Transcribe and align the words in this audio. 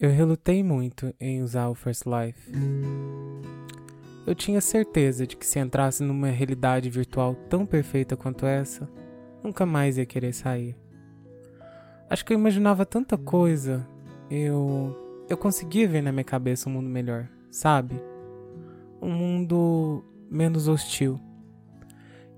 Eu 0.00 0.08
relutei 0.08 0.62
muito 0.62 1.14
em 1.20 1.42
usar 1.42 1.68
o 1.68 1.74
First 1.74 2.04
Life. 2.06 2.50
Eu 4.26 4.34
tinha 4.34 4.58
certeza 4.58 5.26
de 5.26 5.36
que 5.36 5.44
se 5.44 5.58
entrasse 5.58 6.02
numa 6.02 6.28
realidade 6.28 6.88
virtual 6.88 7.34
tão 7.50 7.66
perfeita 7.66 8.16
quanto 8.16 8.46
essa, 8.46 8.88
nunca 9.44 9.66
mais 9.66 9.98
ia 9.98 10.06
querer 10.06 10.32
sair. 10.32 10.74
Acho 12.08 12.24
que 12.24 12.32
eu 12.32 12.38
imaginava 12.38 12.86
tanta 12.86 13.18
coisa, 13.18 13.86
eu 14.30 14.96
eu 15.28 15.36
conseguia 15.36 15.86
ver 15.86 16.02
na 16.02 16.10
minha 16.10 16.24
cabeça 16.24 16.70
um 16.70 16.72
mundo 16.72 16.88
melhor, 16.88 17.28
sabe? 17.50 18.00
Um 19.02 19.10
mundo 19.10 20.02
menos 20.30 20.66
hostil. 20.66 21.20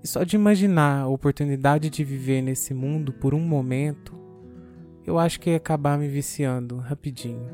E 0.03 0.09
só 0.09 0.25
de 0.25 0.35
imaginar 0.35 1.03
a 1.03 1.07
oportunidade 1.07 1.89
de 1.89 2.03
viver 2.03 2.43
nesse 2.43 2.75
mundo 2.75 3.13
por 3.13 3.35
um 3.35 3.41
momento, 3.41 4.22
eu 5.07 5.19
acho 5.19 5.41
que 5.41 5.51
ia 5.51 5.57
acabar 5.57 5.99
me 5.99 6.09
viciando 6.09 6.77
rapidinho, 6.77 7.51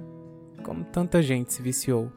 como 0.62 0.84
tanta 0.84 1.22
gente 1.22 1.52
se 1.52 1.62
viciou. 1.62 2.12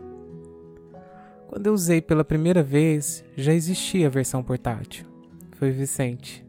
Quando 1.47 1.67
eu 1.67 1.73
usei 1.73 2.01
pela 2.01 2.23
primeira 2.23 2.61
vez, 2.63 3.23
já 3.35 3.53
existia 3.53 4.07
a 4.07 4.09
versão 4.09 4.43
portátil. 4.43 5.05
Foi 5.53 5.71
Vicente, 5.71 6.45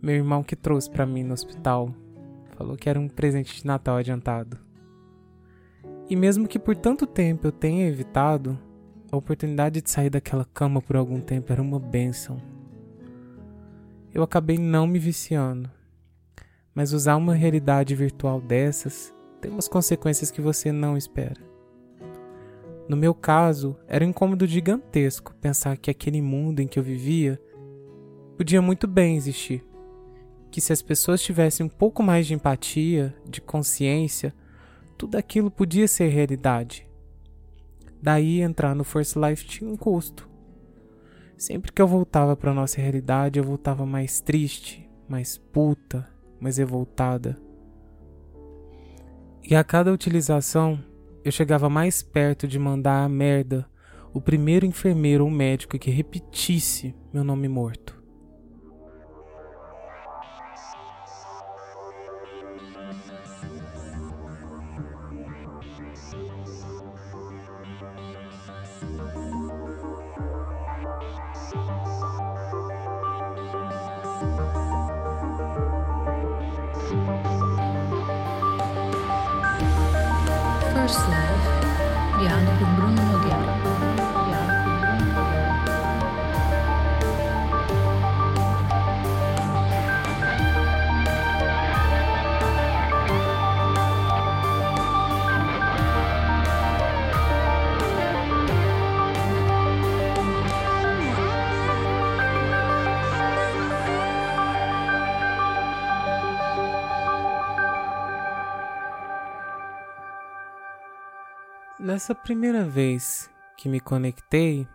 meu 0.00 0.14
irmão 0.14 0.42
que 0.42 0.54
trouxe 0.54 0.90
para 0.90 1.06
mim 1.06 1.22
no 1.22 1.34
hospital. 1.34 1.94
Falou 2.56 2.76
que 2.76 2.88
era 2.88 3.00
um 3.00 3.08
presente 3.08 3.60
de 3.60 3.66
Natal 3.66 3.96
adiantado. 3.96 4.58
E 6.08 6.14
mesmo 6.14 6.46
que 6.46 6.58
por 6.58 6.76
tanto 6.76 7.06
tempo 7.06 7.46
eu 7.46 7.52
tenha 7.52 7.88
evitado, 7.88 8.58
a 9.10 9.16
oportunidade 9.16 9.80
de 9.80 9.90
sair 9.90 10.10
daquela 10.10 10.44
cama 10.44 10.82
por 10.82 10.96
algum 10.96 11.20
tempo 11.20 11.52
era 11.52 11.62
uma 11.62 11.78
bênção. 11.78 12.36
Eu 14.12 14.22
acabei 14.22 14.58
não 14.58 14.86
me 14.86 14.98
viciando, 14.98 15.70
mas 16.74 16.92
usar 16.92 17.16
uma 17.16 17.34
realidade 17.34 17.94
virtual 17.94 18.40
dessas 18.40 19.14
tem 19.40 19.50
umas 19.50 19.68
consequências 19.68 20.30
que 20.30 20.40
você 20.40 20.72
não 20.72 20.96
espera. 20.96 21.40
No 22.88 22.96
meu 22.96 23.14
caso, 23.14 23.76
era 23.86 24.04
um 24.04 24.08
incômodo 24.08 24.46
gigantesco 24.46 25.34
pensar 25.36 25.76
que 25.76 25.90
aquele 25.90 26.20
mundo 26.20 26.60
em 26.60 26.66
que 26.66 26.78
eu 26.78 26.82
vivia 26.82 27.40
podia 28.36 28.60
muito 28.60 28.86
bem 28.86 29.16
existir. 29.16 29.64
Que 30.50 30.60
se 30.60 30.72
as 30.72 30.82
pessoas 30.82 31.22
tivessem 31.22 31.64
um 31.64 31.68
pouco 31.68 32.02
mais 32.02 32.26
de 32.26 32.34
empatia, 32.34 33.14
de 33.28 33.40
consciência, 33.40 34.34
tudo 34.98 35.16
aquilo 35.16 35.50
podia 35.50 35.88
ser 35.88 36.08
realidade. 36.08 36.86
Daí 38.02 38.40
entrar 38.40 38.74
no 38.74 38.84
First 38.84 39.16
Life 39.16 39.46
tinha 39.46 39.70
um 39.70 39.76
custo. 39.76 40.28
Sempre 41.36 41.72
que 41.72 41.80
eu 41.80 41.88
voltava 41.88 42.36
para 42.36 42.54
nossa 42.54 42.80
realidade, 42.80 43.38
eu 43.38 43.44
voltava 43.44 43.84
mais 43.86 44.20
triste, 44.20 44.88
mais 45.08 45.38
puta, 45.38 46.08
mais 46.44 46.58
revoltada. 46.58 47.38
E 49.42 49.56
a 49.56 49.64
cada 49.64 49.90
utilização, 49.90 50.78
eu 51.24 51.32
chegava 51.32 51.70
mais 51.70 52.02
perto 52.02 52.46
de 52.46 52.58
mandar 52.58 53.02
a 53.02 53.08
merda 53.08 53.66
o 54.12 54.20
primeiro 54.20 54.66
enfermeiro 54.66 55.24
ou 55.24 55.30
médico 55.30 55.78
que 55.78 55.90
repetisse 55.90 56.94
meu 57.12 57.24
nome 57.24 57.48
morto. 57.48 58.03
Nessa 111.84 112.14
primeira 112.14 112.64
vez 112.64 113.28
que 113.58 113.68
me 113.68 113.78
conectei, 113.78 114.66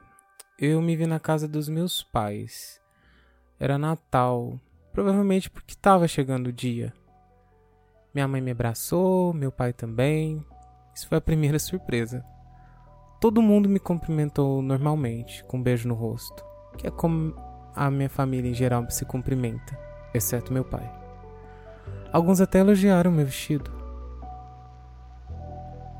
eu 0.59 0.79
me 0.79 0.95
vi 0.95 1.07
na 1.07 1.19
casa 1.19 1.47
dos 1.47 1.67
meus 1.67 2.03
pais. 2.03 2.79
Era 3.59 3.79
Natal, 3.79 4.59
provavelmente 4.93 5.49
porque 5.49 5.73
estava 5.73 6.07
chegando 6.07 6.49
o 6.49 6.53
dia. 6.53 6.93
Minha 8.13 8.27
mãe 8.27 8.39
me 8.39 8.51
abraçou, 8.51 9.33
meu 9.33 9.51
pai 9.51 9.73
também. 9.73 10.45
Isso 10.93 11.07
foi 11.07 11.17
a 11.17 11.21
primeira 11.21 11.57
surpresa. 11.57 12.23
Todo 13.19 13.41
mundo 13.41 13.67
me 13.67 13.79
cumprimentou 13.79 14.61
normalmente, 14.61 15.43
com 15.45 15.57
um 15.57 15.63
beijo 15.63 15.87
no 15.87 15.95
rosto, 15.95 16.45
que 16.77 16.85
é 16.85 16.91
como 16.91 17.33
a 17.73 17.89
minha 17.89 18.07
família 18.07 18.51
em 18.51 18.53
geral 18.53 18.87
se 18.87 19.03
cumprimenta, 19.03 19.75
exceto 20.13 20.53
meu 20.53 20.63
pai. 20.63 20.87
Alguns 22.13 22.39
até 22.39 22.59
elogiaram 22.59 23.11
meu 23.11 23.25
vestido. 23.25 23.78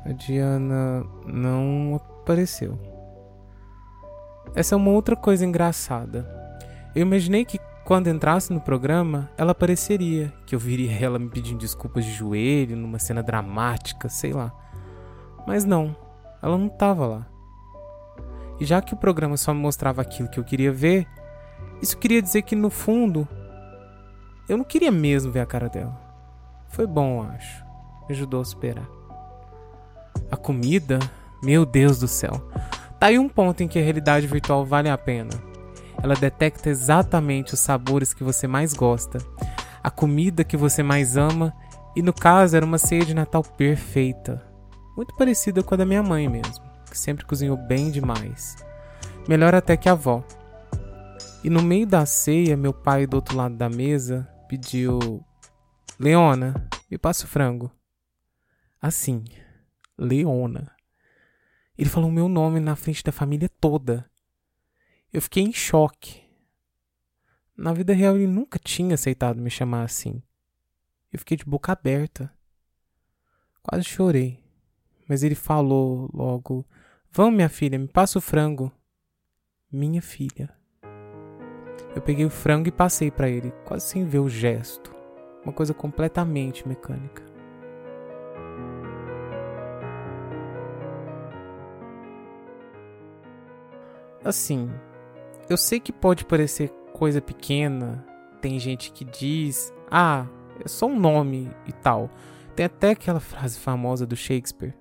A 0.04 0.12
Diana 0.12 1.04
não 1.26 1.96
apareceu. 1.96 2.78
Essa 4.54 4.74
é 4.74 4.76
uma 4.76 4.90
outra 4.90 5.14
coisa 5.14 5.44
engraçada. 5.44 6.28
Eu 6.94 7.02
imaginei 7.02 7.44
que 7.44 7.60
quando 7.84 8.08
entrasse 8.08 8.52
no 8.52 8.60
programa, 8.60 9.30
ela 9.36 9.52
apareceria, 9.52 10.32
que 10.46 10.54
eu 10.54 10.58
viria 10.58 10.92
ela 11.04 11.18
me 11.18 11.28
pedindo 11.28 11.58
desculpas 11.58 12.04
de 12.04 12.12
joelho, 12.12 12.76
numa 12.76 12.98
cena 12.98 13.22
dramática, 13.22 14.08
sei 14.08 14.32
lá. 14.32 14.52
Mas 15.46 15.64
não, 15.64 15.96
ela 16.42 16.56
não 16.56 16.66
estava 16.66 17.06
lá. 17.06 17.26
E 18.60 18.64
já 18.64 18.80
que 18.80 18.94
o 18.94 18.96
programa 18.96 19.36
só 19.36 19.52
me 19.54 19.60
mostrava 19.60 20.02
aquilo 20.02 20.28
que 20.28 20.38
eu 20.38 20.44
queria 20.44 20.72
ver, 20.72 21.06
isso 21.82 21.96
queria 21.98 22.20
dizer 22.20 22.42
que 22.42 22.54
no 22.54 22.70
fundo 22.70 23.26
eu 24.48 24.56
não 24.56 24.64
queria 24.64 24.92
mesmo 24.92 25.32
ver 25.32 25.40
a 25.40 25.46
cara 25.46 25.68
dela. 25.68 25.98
Foi 26.68 26.86
bom, 26.86 27.22
acho. 27.22 27.64
Me 28.08 28.14
ajudou 28.14 28.40
a 28.40 28.44
superar. 28.44 28.99
A 30.30 30.36
comida? 30.36 30.98
Meu 31.42 31.64
Deus 31.64 31.98
do 31.98 32.08
céu. 32.08 32.48
Tá 32.98 33.06
aí 33.06 33.18
um 33.18 33.28
ponto 33.28 33.62
em 33.62 33.68
que 33.68 33.78
a 33.78 33.82
realidade 33.82 34.26
virtual 34.26 34.64
vale 34.64 34.88
a 34.88 34.98
pena. 34.98 35.30
Ela 36.02 36.14
detecta 36.14 36.68
exatamente 36.68 37.54
os 37.54 37.60
sabores 37.60 38.14
que 38.14 38.24
você 38.24 38.46
mais 38.46 38.72
gosta, 38.72 39.18
a 39.82 39.90
comida 39.90 40.44
que 40.44 40.56
você 40.56 40.82
mais 40.82 41.16
ama, 41.16 41.54
e 41.96 42.02
no 42.02 42.12
caso 42.12 42.56
era 42.56 42.64
uma 42.64 42.78
ceia 42.78 43.04
de 43.04 43.14
Natal 43.14 43.42
perfeita. 43.42 44.42
Muito 44.96 45.14
parecida 45.16 45.62
com 45.62 45.74
a 45.74 45.78
da 45.78 45.86
minha 45.86 46.02
mãe 46.02 46.28
mesmo, 46.28 46.64
que 46.90 46.98
sempre 46.98 47.24
cozinhou 47.24 47.56
bem 47.56 47.90
demais. 47.90 48.56
Melhor 49.28 49.54
até 49.54 49.76
que 49.76 49.88
a 49.88 49.92
avó. 49.92 50.22
E 51.42 51.48
no 51.48 51.62
meio 51.62 51.86
da 51.86 52.04
ceia, 52.04 52.56
meu 52.56 52.72
pai 52.72 53.06
do 53.06 53.14
outro 53.14 53.36
lado 53.36 53.56
da 53.56 53.68
mesa 53.68 54.28
pediu: 54.48 55.24
Leona, 55.98 56.54
me 56.90 56.98
passa 56.98 57.24
o 57.24 57.28
frango. 57.28 57.70
Assim, 58.80 59.24
Leona. 60.00 60.74
Ele 61.76 61.88
falou 61.88 62.10
meu 62.10 62.28
nome 62.28 62.58
na 62.58 62.74
frente 62.74 63.04
da 63.04 63.12
família 63.12 63.48
toda. 63.60 64.10
Eu 65.12 65.20
fiquei 65.20 65.42
em 65.42 65.52
choque. 65.52 66.22
Na 67.56 67.72
vida 67.72 67.92
real, 67.92 68.16
ele 68.16 68.26
nunca 68.26 68.58
tinha 68.58 68.94
aceitado 68.94 69.40
me 69.40 69.50
chamar 69.50 69.82
assim. 69.82 70.22
Eu 71.12 71.18
fiquei 71.18 71.36
de 71.36 71.44
boca 71.44 71.72
aberta. 71.72 72.32
Quase 73.62 73.84
chorei. 73.84 74.42
Mas 75.08 75.22
ele 75.22 75.34
falou 75.34 76.08
logo: 76.14 76.66
Vamos, 77.10 77.34
minha 77.34 77.48
filha, 77.48 77.78
me 77.78 77.88
passa 77.88 78.18
o 78.18 78.22
frango. 78.22 78.72
Minha 79.70 80.00
filha. 80.00 80.54
Eu 81.94 82.00
peguei 82.00 82.24
o 82.24 82.30
frango 82.30 82.68
e 82.68 82.72
passei 82.72 83.10
para 83.10 83.28
ele, 83.28 83.50
quase 83.64 83.86
sem 83.86 84.06
ver 84.06 84.20
o 84.20 84.28
gesto. 84.28 84.94
Uma 85.44 85.52
coisa 85.52 85.74
completamente 85.74 86.66
mecânica. 86.66 87.29
Assim, 94.24 94.70
eu 95.48 95.56
sei 95.56 95.80
que 95.80 95.92
pode 95.92 96.24
parecer 96.24 96.70
coisa 96.92 97.20
pequena, 97.20 98.04
tem 98.40 98.58
gente 98.58 98.92
que 98.92 99.04
diz, 99.04 99.72
ah, 99.90 100.26
é 100.64 100.68
só 100.68 100.86
um 100.86 100.98
nome 100.98 101.50
e 101.66 101.72
tal. 101.72 102.10
Tem 102.54 102.66
até 102.66 102.90
aquela 102.90 103.20
frase 103.20 103.58
famosa 103.58 104.06
do 104.06 104.16
Shakespeare: 104.16 104.74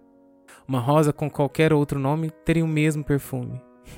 Uma 0.67 0.79
rosa 0.79 1.13
com 1.13 1.29
qualquer 1.29 1.71
outro 1.73 1.99
nome 1.99 2.29
teria 2.43 2.65
o 2.65 2.67
mesmo 2.67 3.03
perfume. 3.03 3.61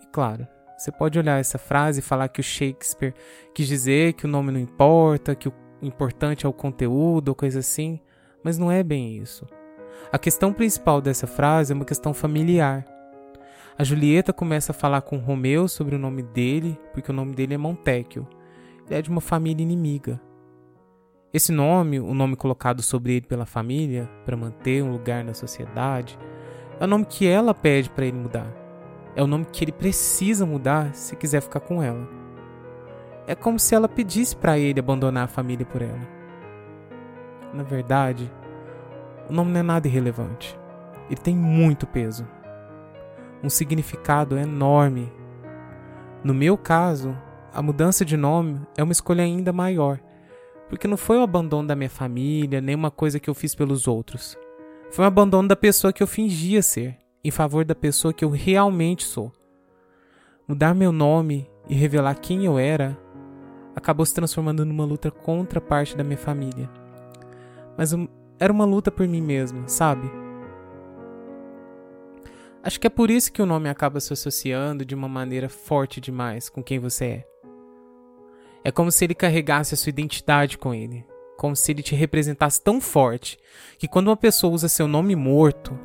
e 0.00 0.06
claro, 0.12 0.46
você 0.78 0.92
pode 0.92 1.18
olhar 1.18 1.40
essa 1.40 1.58
frase 1.58 1.98
e 1.98 2.02
falar 2.02 2.28
que 2.28 2.40
o 2.40 2.44
Shakespeare 2.44 3.14
quis 3.54 3.66
dizer 3.66 4.12
que 4.14 4.26
o 4.26 4.28
nome 4.28 4.52
não 4.52 4.60
importa, 4.60 5.34
que 5.34 5.48
o 5.48 5.54
importante 5.82 6.46
é 6.46 6.48
o 6.48 6.52
conteúdo 6.52 7.30
ou 7.30 7.34
coisa 7.34 7.58
assim, 7.58 8.00
mas 8.42 8.58
não 8.58 8.70
é 8.70 8.82
bem 8.82 9.16
isso. 9.18 9.46
A 10.12 10.18
questão 10.18 10.52
principal 10.52 11.00
dessa 11.00 11.26
frase 11.26 11.72
é 11.72 11.76
uma 11.76 11.84
questão 11.84 12.14
familiar. 12.14 12.84
A 13.76 13.82
Julieta 13.82 14.32
começa 14.32 14.70
a 14.70 14.74
falar 14.74 15.00
com 15.02 15.16
Romeu 15.16 15.66
sobre 15.66 15.96
o 15.96 15.98
nome 15.98 16.22
dele, 16.22 16.78
porque 16.92 17.10
o 17.10 17.14
nome 17.14 17.34
dele 17.34 17.54
é 17.54 17.58
Montecchio. 17.58 18.24
Ele 18.86 18.98
é 18.98 19.02
de 19.02 19.10
uma 19.10 19.20
família 19.20 19.64
inimiga. 19.64 20.20
Esse 21.32 21.50
nome, 21.50 21.98
o 21.98 22.14
nome 22.14 22.36
colocado 22.36 22.80
sobre 22.82 23.14
ele 23.14 23.26
pela 23.26 23.44
família, 23.44 24.08
para 24.24 24.36
manter 24.36 24.80
um 24.80 24.92
lugar 24.92 25.24
na 25.24 25.34
sociedade, 25.34 26.16
é 26.78 26.84
o 26.84 26.86
nome 26.86 27.04
que 27.04 27.26
ela 27.26 27.52
pede 27.52 27.90
para 27.90 28.06
ele 28.06 28.16
mudar. 28.16 28.46
É 29.16 29.22
o 29.22 29.26
nome 29.26 29.44
que 29.46 29.64
ele 29.64 29.72
precisa 29.72 30.46
mudar 30.46 30.94
se 30.94 31.16
quiser 31.16 31.40
ficar 31.40 31.58
com 31.58 31.82
ela. 31.82 32.08
É 33.26 33.34
como 33.34 33.58
se 33.58 33.74
ela 33.74 33.88
pedisse 33.88 34.36
para 34.36 34.56
ele 34.56 34.78
abandonar 34.78 35.24
a 35.24 35.28
família 35.28 35.66
por 35.66 35.82
ela. 35.82 36.08
Na 37.52 37.64
verdade, 37.64 38.30
o 39.28 39.32
nome 39.32 39.50
não 39.50 39.58
é 39.58 39.62
nada 39.64 39.88
irrelevante. 39.88 40.56
Ele 41.10 41.20
tem 41.20 41.34
muito 41.34 41.88
peso. 41.88 42.24
Um 43.44 43.48
significado 43.48 44.36
enorme. 44.36 45.12
No 46.24 46.34
meu 46.34 46.58
caso, 46.58 47.16
a 47.52 47.62
mudança 47.62 48.04
de 48.04 48.16
nome 48.16 48.60
é 48.76 48.82
uma 48.82 48.92
escolha 48.92 49.22
ainda 49.22 49.52
maior 49.52 50.00
porque 50.68 50.88
não 50.88 50.96
foi 50.96 51.18
o 51.18 51.22
abandono 51.22 51.68
da 51.68 51.76
minha 51.76 51.88
família, 51.88 52.60
nem 52.60 52.74
uma 52.74 52.90
coisa 52.90 53.20
que 53.20 53.28
eu 53.28 53.34
fiz 53.34 53.54
pelos 53.54 53.86
outros. 53.86 54.36
Foi 54.90 55.04
um 55.04 55.08
abandono 55.08 55.48
da 55.48 55.56
pessoa 55.56 55.92
que 55.92 56.02
eu 56.02 56.06
fingia 56.06 56.62
ser, 56.62 56.96
em 57.22 57.30
favor 57.30 57.64
da 57.64 57.74
pessoa 57.74 58.12
que 58.12 58.24
eu 58.24 58.30
realmente 58.30 59.04
sou. 59.04 59.32
Mudar 60.48 60.74
meu 60.74 60.92
nome 60.92 61.48
e 61.68 61.74
revelar 61.74 62.14
quem 62.16 62.44
eu 62.44 62.58
era 62.58 62.98
acabou 63.74 64.04
se 64.04 64.14
transformando 64.14 64.64
numa 64.64 64.84
luta 64.84 65.10
contra 65.10 65.60
parte 65.60 65.96
da 65.96 66.04
minha 66.04 66.18
família. 66.18 66.70
Mas 67.76 67.94
era 68.38 68.52
uma 68.52 68.64
luta 68.64 68.90
por 68.90 69.06
mim 69.06 69.22
mesmo, 69.22 69.68
sabe? 69.68 70.10
Acho 72.64 72.80
que 72.80 72.86
é 72.86 72.90
por 72.90 73.10
isso 73.10 73.30
que 73.30 73.42
o 73.42 73.46
nome 73.46 73.68
acaba 73.68 74.00
se 74.00 74.10
associando 74.10 74.86
de 74.86 74.94
uma 74.94 75.06
maneira 75.06 75.50
forte 75.50 76.00
demais 76.00 76.48
com 76.48 76.62
quem 76.62 76.78
você 76.78 77.04
é. 77.04 77.26
É 78.64 78.72
como 78.72 78.90
se 78.90 79.04
ele 79.04 79.14
carregasse 79.14 79.74
a 79.74 79.76
sua 79.76 79.90
identidade 79.90 80.56
com 80.56 80.72
ele. 80.72 81.04
Como 81.36 81.54
se 81.54 81.70
ele 81.70 81.82
te 81.82 81.94
representasse 81.94 82.62
tão 82.62 82.80
forte 82.80 83.38
que 83.78 83.86
quando 83.86 84.08
uma 84.08 84.16
pessoa 84.16 84.50
usa 84.50 84.66
seu 84.66 84.88
nome 84.88 85.14
morto, 85.14 85.78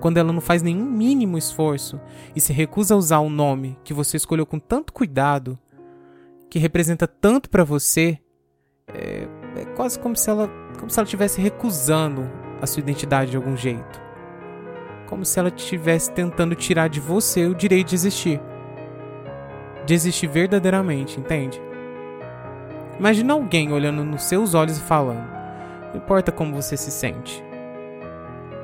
quando 0.00 0.18
ela 0.18 0.32
não 0.32 0.40
faz 0.40 0.62
nenhum 0.62 0.84
mínimo 0.84 1.36
esforço 1.36 2.00
e 2.36 2.40
se 2.40 2.52
recusa 2.52 2.94
a 2.94 2.96
usar 2.96 3.18
um 3.18 3.30
nome 3.30 3.76
que 3.82 3.92
você 3.92 4.16
escolheu 4.16 4.46
com 4.46 4.60
tanto 4.60 4.92
cuidado, 4.92 5.58
que 6.48 6.60
representa 6.60 7.08
tanto 7.08 7.50
para 7.50 7.64
você, 7.64 8.20
é, 8.86 9.26
é, 9.56 9.64
quase 9.74 9.98
como 9.98 10.14
se 10.14 10.30
ela 10.30 10.48
como 10.78 10.90
se 10.90 10.98
ela 11.00 11.06
estivesse 11.06 11.40
recusando 11.40 12.30
a 12.60 12.66
sua 12.68 12.80
identidade 12.80 13.32
de 13.32 13.36
algum 13.36 13.56
jeito. 13.56 14.01
Como 15.12 15.26
se 15.26 15.38
ela 15.38 15.50
estivesse 15.54 16.10
tentando 16.10 16.54
tirar 16.54 16.88
de 16.88 16.98
você 16.98 17.44
o 17.44 17.54
direito 17.54 17.88
de 17.88 17.96
existir. 17.96 18.40
De 19.84 19.92
existir 19.92 20.26
verdadeiramente, 20.26 21.20
entende? 21.20 21.60
Imagina 22.98 23.34
alguém 23.34 23.70
olhando 23.74 24.02
nos 24.04 24.22
seus 24.22 24.54
olhos 24.54 24.78
e 24.78 24.80
falando: 24.80 25.28
Não 25.90 25.96
importa 25.96 26.32
como 26.32 26.54
você 26.54 26.78
se 26.78 26.90
sente. 26.90 27.44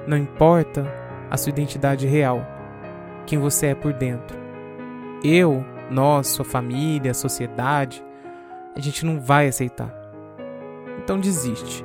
Não 0.06 0.17
importa 0.17 0.91
a 1.31 1.37
sua 1.37 1.50
identidade 1.50 2.06
real, 2.06 2.41
quem 3.27 3.39
você 3.39 3.67
é 3.67 3.75
por 3.75 3.93
dentro. 3.93 4.35
Eu, 5.23 5.62
nós, 5.91 6.29
sua 6.29 6.47
família, 6.47 7.11
a 7.11 7.15
sociedade, 7.15 8.03
a 8.75 8.81
gente 8.81 9.05
não 9.05 9.21
vai 9.21 9.49
aceitar. 9.49 9.95
Então 10.97 11.21
desiste. 11.21 11.85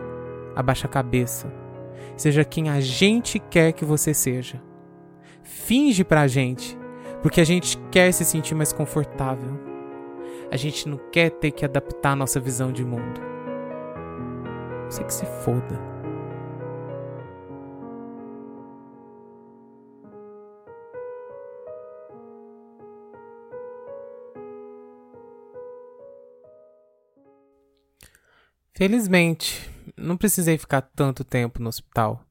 Abaixa 0.55 0.87
a 0.87 0.89
cabeça. 0.89 1.62
Seja 2.15 2.43
quem 2.43 2.69
a 2.69 2.79
gente 2.79 3.39
quer 3.39 3.73
que 3.73 3.83
você 3.83 4.13
seja. 4.13 4.61
Finge 5.43 6.03
pra 6.03 6.27
gente, 6.27 6.77
porque 7.21 7.41
a 7.41 7.45
gente 7.45 7.77
quer 7.91 8.11
se 8.11 8.23
sentir 8.23 8.55
mais 8.55 8.71
confortável 8.71 9.73
a 10.53 10.55
gente 10.55 10.87
não 10.87 10.99
quer 11.11 11.31
ter 11.31 11.49
que 11.49 11.65
adaptar 11.65 12.11
a 12.11 12.15
nossa 12.15 12.39
visão 12.39 12.71
de 12.71 12.85
mundo. 12.85 13.19
Você 14.85 15.03
que 15.03 15.11
se 15.11 15.25
foda. 15.25 15.81
Felizmente, 28.75 29.72
não 29.97 30.17
precisei 30.17 30.57
ficar 30.57 30.81
tanto 30.81 31.23
tempo 31.23 31.61
no 31.61 31.69
hospital. 31.69 32.23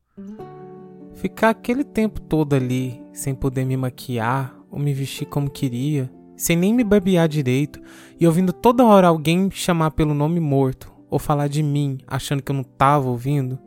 Ficar 1.14 1.50
aquele 1.50 1.84
tempo 1.84 2.20
todo 2.20 2.54
ali, 2.54 3.02
sem 3.12 3.34
poder 3.34 3.64
me 3.64 3.76
maquiar 3.76 4.56
ou 4.70 4.78
me 4.78 4.92
vestir 4.92 5.26
como 5.26 5.50
queria, 5.50 6.10
sem 6.36 6.56
nem 6.56 6.74
me 6.74 6.82
barbear 6.82 7.28
direito 7.28 7.80
e 8.18 8.26
ouvindo 8.26 8.52
toda 8.52 8.84
hora 8.84 9.08
alguém 9.08 9.50
chamar 9.50 9.90
pelo 9.92 10.14
nome 10.14 10.40
morto 10.40 10.90
ou 11.10 11.18
falar 11.18 11.48
de 11.48 11.62
mim 11.62 11.98
achando 12.06 12.42
que 12.42 12.50
eu 12.50 12.56
não 12.56 12.64
tava 12.64 13.08
ouvindo, 13.08 13.58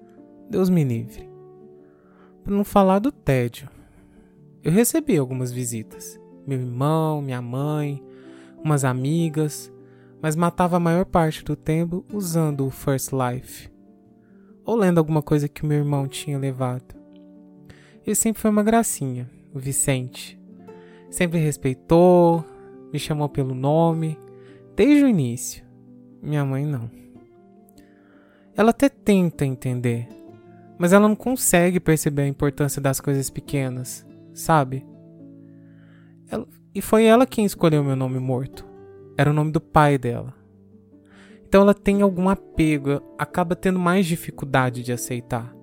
Deus 0.50 0.70
me 0.70 0.84
livre. 0.84 1.30
Para 2.44 2.54
não 2.54 2.64
falar 2.64 3.00
do 3.00 3.12
tédio. 3.12 3.70
Eu 4.64 4.72
recebi 4.72 5.18
algumas 5.18 5.52
visitas. 5.52 6.20
Meu 6.46 6.60
irmão, 6.60 7.22
minha 7.22 7.42
mãe, 7.42 8.04
umas 8.64 8.84
amigas, 8.84 9.72
mas 10.22 10.36
matava 10.36 10.78
a 10.78 10.80
maior 10.80 11.06
parte 11.06 11.44
do 11.44 11.56
tempo 11.56 12.06
usando 12.12 12.66
o 12.66 12.72
First 12.72 13.12
Life 13.12 13.75
ou 14.66 14.76
lendo 14.76 14.98
alguma 14.98 15.22
coisa 15.22 15.48
que 15.48 15.66
meu 15.66 15.78
irmão 15.78 16.08
tinha 16.08 16.38
levado. 16.38 16.96
Ele 18.06 18.16
sempre 18.16 18.42
foi 18.42 18.52
uma 18.52 18.64
gracinha, 18.64 19.30
o 19.54 19.60
Vicente. 19.60 20.40
Sempre 21.10 21.40
respeitou, 21.40 22.44
me 22.92 23.00
chamou 23.00 23.30
pelo 23.30 23.54
nome, 23.54 24.18
desde 24.76 25.06
o 25.06 25.08
início. 25.08 25.64
Minha 26.22 26.44
mãe 26.44 26.66
não. 26.66 26.90
Ela 28.56 28.72
até 28.72 28.90
tenta 28.90 29.46
entender, 29.46 30.08
mas 30.78 30.94
ela 30.94 31.08
não 31.08 31.16
consegue 31.16 31.80
perceber 31.80 32.24
a 32.24 32.28
importância 32.28 32.82
das 32.82 33.00
coisas 33.00 33.30
pequenas, 33.30 34.06
sabe? 34.34 34.86
Ela, 36.30 36.48
e 36.74 36.82
foi 36.82 37.06
ela 37.06 37.26
quem 37.26 37.46
escolheu 37.46 37.84
meu 37.84 37.96
nome 37.96 38.20
morto. 38.20 38.66
Era 39.18 39.30
o 39.30 39.34
nome 39.34 39.52
do 39.52 39.62
pai 39.62 39.98
dela. 39.98 40.34
Então 41.56 41.64
ela 41.64 41.74
tem 41.74 42.02
algum 42.02 42.28
apego, 42.28 43.02
acaba 43.18 43.56
tendo 43.56 43.80
mais 43.80 44.06
dificuldade 44.06 44.84
de 44.84 44.92
aceitar. 44.92 45.56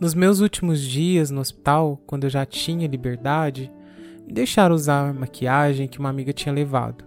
Nos 0.00 0.14
meus 0.14 0.40
últimos 0.40 0.80
dias 0.80 1.30
no 1.30 1.42
hospital, 1.42 2.00
quando 2.06 2.24
eu 2.24 2.30
já 2.30 2.46
tinha 2.46 2.88
liberdade, 2.88 3.70
me 4.26 4.32
deixaram 4.32 4.74
usar 4.74 5.10
a 5.10 5.12
maquiagem 5.12 5.86
que 5.86 5.98
uma 5.98 6.08
amiga 6.08 6.32
tinha 6.32 6.54
levado. 6.54 7.04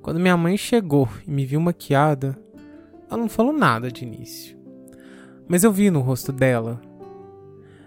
Quando 0.00 0.20
minha 0.20 0.36
mãe 0.36 0.56
chegou 0.56 1.08
e 1.26 1.30
me 1.32 1.44
viu 1.44 1.60
maquiada, 1.60 2.38
ela 3.10 3.20
não 3.20 3.28
falou 3.28 3.52
nada 3.52 3.90
de 3.90 4.04
início. 4.04 4.56
Mas 5.48 5.64
eu 5.64 5.72
vi 5.72 5.90
no 5.90 5.98
rosto 5.98 6.30
dela. 6.30 6.80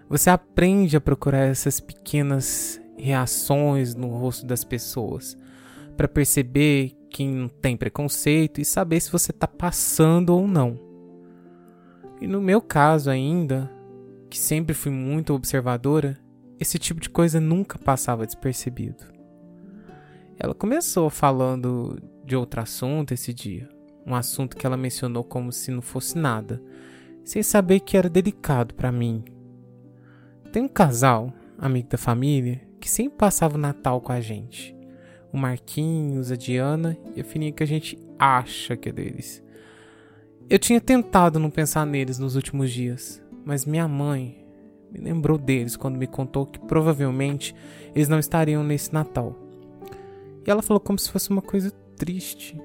Você 0.09 0.29
aprende 0.29 0.97
a 0.97 1.01
procurar 1.01 1.45
essas 1.45 1.79
pequenas 1.79 2.77
reações 2.97 3.95
no 3.95 4.09
rosto 4.09 4.45
das 4.45 4.65
pessoas 4.65 5.37
para 5.95 6.09
perceber 6.09 6.97
quem 7.13 7.29
não 7.29 7.47
tem 7.47 7.77
preconceito 7.77 8.59
e 8.59 8.65
saber 8.65 8.99
se 8.99 9.11
você 9.11 9.29
está 9.29 9.47
passando 9.47 10.31
ou 10.31 10.47
não. 10.47 10.79
E 12.19 12.25
no 12.25 12.41
meu 12.41 12.59
caso 12.59 13.11
ainda, 13.11 13.71
que 14.31 14.39
sempre 14.39 14.73
fui 14.73 14.91
muito 14.91 15.31
observadora, 15.31 16.19
esse 16.59 16.79
tipo 16.79 16.99
de 16.99 17.11
coisa 17.11 17.39
nunca 17.39 17.77
passava 17.77 18.25
despercebido. 18.25 19.05
Ela 20.39 20.55
começou 20.55 21.07
falando 21.11 22.01
de 22.25 22.35
outro 22.35 22.59
assunto 22.59 23.13
esse 23.13 23.31
dia, 23.31 23.69
um 24.07 24.15
assunto 24.15 24.57
que 24.57 24.65
ela 24.65 24.75
mencionou 24.75 25.23
como 25.23 25.51
se 25.51 25.69
não 25.69 25.83
fosse 25.83 26.17
nada, 26.17 26.59
sem 27.23 27.43
saber 27.43 27.81
que 27.81 27.95
era 27.95 28.09
delicado 28.09 28.73
para 28.73 28.91
mim. 28.91 29.23
Tem 30.51 30.63
um 30.63 30.67
casal, 30.67 31.31
amigo 31.59 31.89
da 31.89 31.97
família, 31.97 32.61
que 32.79 32.89
sempre 32.89 33.19
passava 33.19 33.55
o 33.55 33.61
Natal 33.61 34.01
com 34.01 34.11
a 34.11 34.19
gente. 34.19 34.75
O 35.33 35.37
Marquinhos, 35.37 36.31
a 36.31 36.35
Diana 36.35 36.95
e 37.15 37.21
a 37.21 37.23
filhinha 37.23 37.51
que 37.51 37.63
a 37.63 37.67
gente 37.67 37.97
acha 38.19 38.77
que 38.77 38.89
é 38.89 38.91
deles. 38.91 39.43
Eu 40.47 40.59
tinha 40.59 40.79
tentado 40.79 41.39
não 41.39 41.49
pensar 41.49 41.85
neles 41.85 42.19
nos 42.19 42.35
últimos 42.35 42.71
dias, 42.71 43.19
mas 43.43 43.65
minha 43.65 43.87
mãe, 43.87 44.45
me 44.91 44.99
lembrou 44.99 45.39
deles 45.39 45.75
quando 45.75 45.97
me 45.97 46.05
contou 46.05 46.45
que 46.45 46.59
provavelmente 46.59 47.55
eles 47.95 48.07
não 48.07 48.19
estariam 48.19 48.63
nesse 48.63 48.93
Natal. 48.93 49.35
E 50.45 50.51
ela 50.51 50.61
falou 50.61 50.79
como 50.79 50.99
se 50.99 51.09
fosse 51.09 51.31
uma 51.31 51.41
coisa 51.41 51.71
triste. 51.97 52.55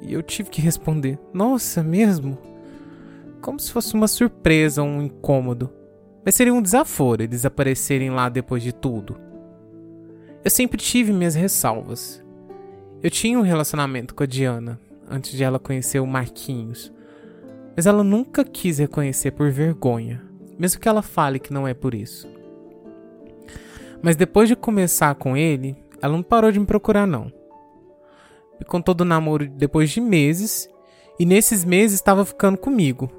E 0.00 0.12
eu 0.12 0.22
tive 0.22 0.48
que 0.48 0.62
responder: 0.62 1.18
Nossa, 1.32 1.82
mesmo? 1.82 2.38
Como 3.42 3.60
se 3.60 3.70
fosse 3.70 3.92
uma 3.92 4.08
surpresa, 4.08 4.82
um 4.82 5.02
incômodo. 5.02 5.70
Mas 6.24 6.34
seria 6.34 6.54
um 6.54 6.62
desaforo 6.62 7.22
eles 7.22 7.44
aparecerem 7.44 8.08
lá 8.08 8.30
depois 8.30 8.62
de 8.62 8.72
tudo. 8.72 9.16
Eu 10.44 10.50
sempre 10.50 10.76
tive 10.76 11.10
minhas 11.10 11.34
ressalvas. 11.34 12.22
Eu 13.02 13.10
tinha 13.10 13.38
um 13.38 13.42
relacionamento 13.42 14.14
com 14.14 14.24
a 14.24 14.26
Diana 14.26 14.78
antes 15.08 15.32
de 15.32 15.42
ela 15.42 15.58
conhecer 15.58 16.00
o 16.00 16.06
Marquinhos. 16.06 16.92
Mas 17.74 17.86
ela 17.86 18.04
nunca 18.04 18.44
quis 18.44 18.76
reconhecer 18.76 19.30
por 19.30 19.50
vergonha, 19.50 20.22
mesmo 20.58 20.78
que 20.78 20.86
ela 20.88 21.00
fale 21.00 21.38
que 21.38 21.50
não 21.50 21.66
é 21.66 21.72
por 21.72 21.94
isso. 21.94 22.28
Mas 24.02 24.16
depois 24.16 24.46
de 24.46 24.54
começar 24.54 25.14
com 25.14 25.34
ele, 25.34 25.74
ela 26.02 26.12
não 26.12 26.22
parou 26.22 26.52
de 26.52 26.60
me 26.60 26.66
procurar 26.66 27.06
não. 27.06 27.32
Me 28.60 28.66
contou 28.66 28.94
do 28.94 29.04
namoro 29.04 29.48
depois 29.48 29.88
de 29.88 29.98
meses, 29.98 30.68
e 31.18 31.24
nesses 31.24 31.64
meses 31.64 31.94
estava 31.94 32.22
ficando 32.22 32.58
comigo. 32.58 33.10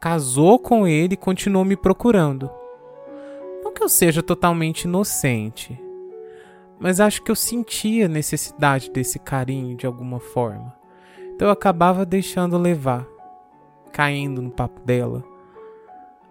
Casou 0.00 0.56
com 0.56 0.86
ele 0.86 1.14
e 1.14 1.18
continuou 1.18 1.64
me 1.64 1.76
procurando. 1.76 2.48
Não 3.64 3.74
que 3.74 3.82
eu 3.82 3.88
seja 3.88 4.22
totalmente 4.22 4.82
inocente, 4.82 5.76
mas 6.78 7.00
acho 7.00 7.22
que 7.22 7.30
eu 7.30 7.36
sentia 7.36 8.08
necessidade 8.08 8.90
desse 8.90 9.18
carinho 9.18 9.76
de 9.76 9.86
alguma 9.86 10.20
forma. 10.20 10.74
Então 11.34 11.48
eu 11.48 11.52
acabava 11.52 12.04
deixando 12.04 12.58
levar, 12.58 13.06
caindo 13.92 14.42
no 14.42 14.50
papo 14.50 14.80
dela. 14.80 15.24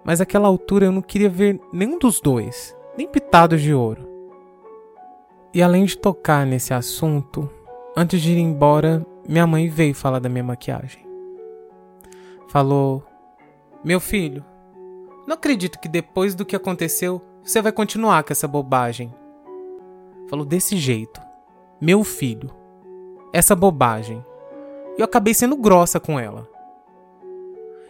Mas 0.04 0.20
naquela 0.20 0.48
altura 0.48 0.86
eu 0.86 0.92
não 0.92 1.02
queria 1.02 1.30
ver 1.30 1.60
nenhum 1.74 1.98
dos 1.98 2.20
dois, 2.20 2.76
nem 2.98 3.08
pitados 3.08 3.62
de 3.62 3.74
ouro. 3.74 4.08
E 5.54 5.64
além 5.64 5.86
de 5.86 5.98
tocar 5.98 6.46
nesse 6.46 6.74
assunto, 6.74 7.50
antes 7.96 8.22
de 8.22 8.34
ir 8.34 8.40
embora, 8.40 9.06
minha 9.28 9.48
mãe 9.48 9.68
veio 9.68 9.96
falar 9.96 10.20
da 10.20 10.30
minha 10.30 10.44
maquiagem. 10.44 11.06
Falou: 12.50 13.04
Meu 13.84 14.00
filho, 14.00 14.44
não 15.26 15.34
acredito 15.34 15.80
que 15.80 15.88
depois 15.88 16.36
do 16.36 16.46
que 16.46 16.56
aconteceu 16.56 17.22
você 17.44 17.62
vai 17.62 17.72
continuar 17.72 18.24
com 18.24 18.34
essa 18.34 18.48
bobagem. 18.48 19.14
Falou 20.28 20.46
desse 20.46 20.78
jeito: 20.78 21.22
Meu 21.80 22.04
filho, 22.04 22.50
essa 23.34 23.56
bobagem. 23.56 24.24
E 24.98 25.02
eu 25.02 25.06
acabei 25.06 25.34
sendo 25.34 25.58
grossa 25.58 26.00
com 26.00 26.20
ela. 26.20 26.48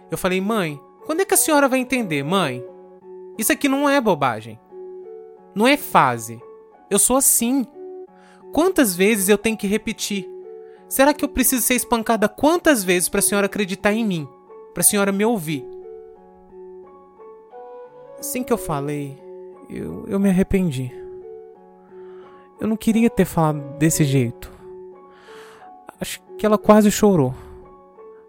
Eu 0.09 0.17
falei, 0.17 0.41
mãe, 0.41 0.79
quando 1.05 1.21
é 1.21 1.25
que 1.25 1.33
a 1.33 1.37
senhora 1.37 1.67
vai 1.67 1.79
entender, 1.79 2.23
mãe? 2.23 2.63
Isso 3.37 3.51
aqui 3.51 3.69
não 3.69 3.87
é 3.87 4.01
bobagem. 4.01 4.59
Não 5.53 5.67
é 5.67 5.77
fase. 5.77 6.41
Eu 6.89 6.97
sou 6.97 7.17
assim. 7.17 7.65
Quantas 8.51 8.95
vezes 8.95 9.29
eu 9.29 9.37
tenho 9.37 9.57
que 9.57 9.67
repetir? 9.67 10.27
Será 10.87 11.13
que 11.13 11.23
eu 11.23 11.29
preciso 11.29 11.61
ser 11.61 11.75
espancada 11.75 12.27
quantas 12.27 12.83
vezes 12.83 13.09
para 13.09 13.19
a 13.19 13.23
senhora 13.23 13.45
acreditar 13.45 13.93
em 13.93 14.05
mim? 14.05 14.27
Para 14.73 14.81
a 14.81 14.83
senhora 14.83 15.11
me 15.11 15.25
ouvir? 15.25 15.65
Assim 18.19 18.43
que 18.43 18.53
eu 18.53 18.57
falei, 18.57 19.21
eu, 19.69 20.05
eu 20.07 20.19
me 20.19 20.29
arrependi. 20.29 21.04
Eu 22.59 22.67
não 22.67 22.77
queria 22.77 23.09
ter 23.09 23.25
falado 23.25 23.59
desse 23.77 24.03
jeito. 24.03 24.51
Acho 25.99 26.21
que 26.37 26.45
ela 26.45 26.57
quase 26.57 26.89
chorou. 26.89 27.33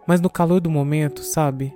Mas 0.06 0.20
no 0.20 0.30
calor 0.30 0.60
do 0.60 0.70
momento, 0.70 1.22
sabe? 1.22 1.74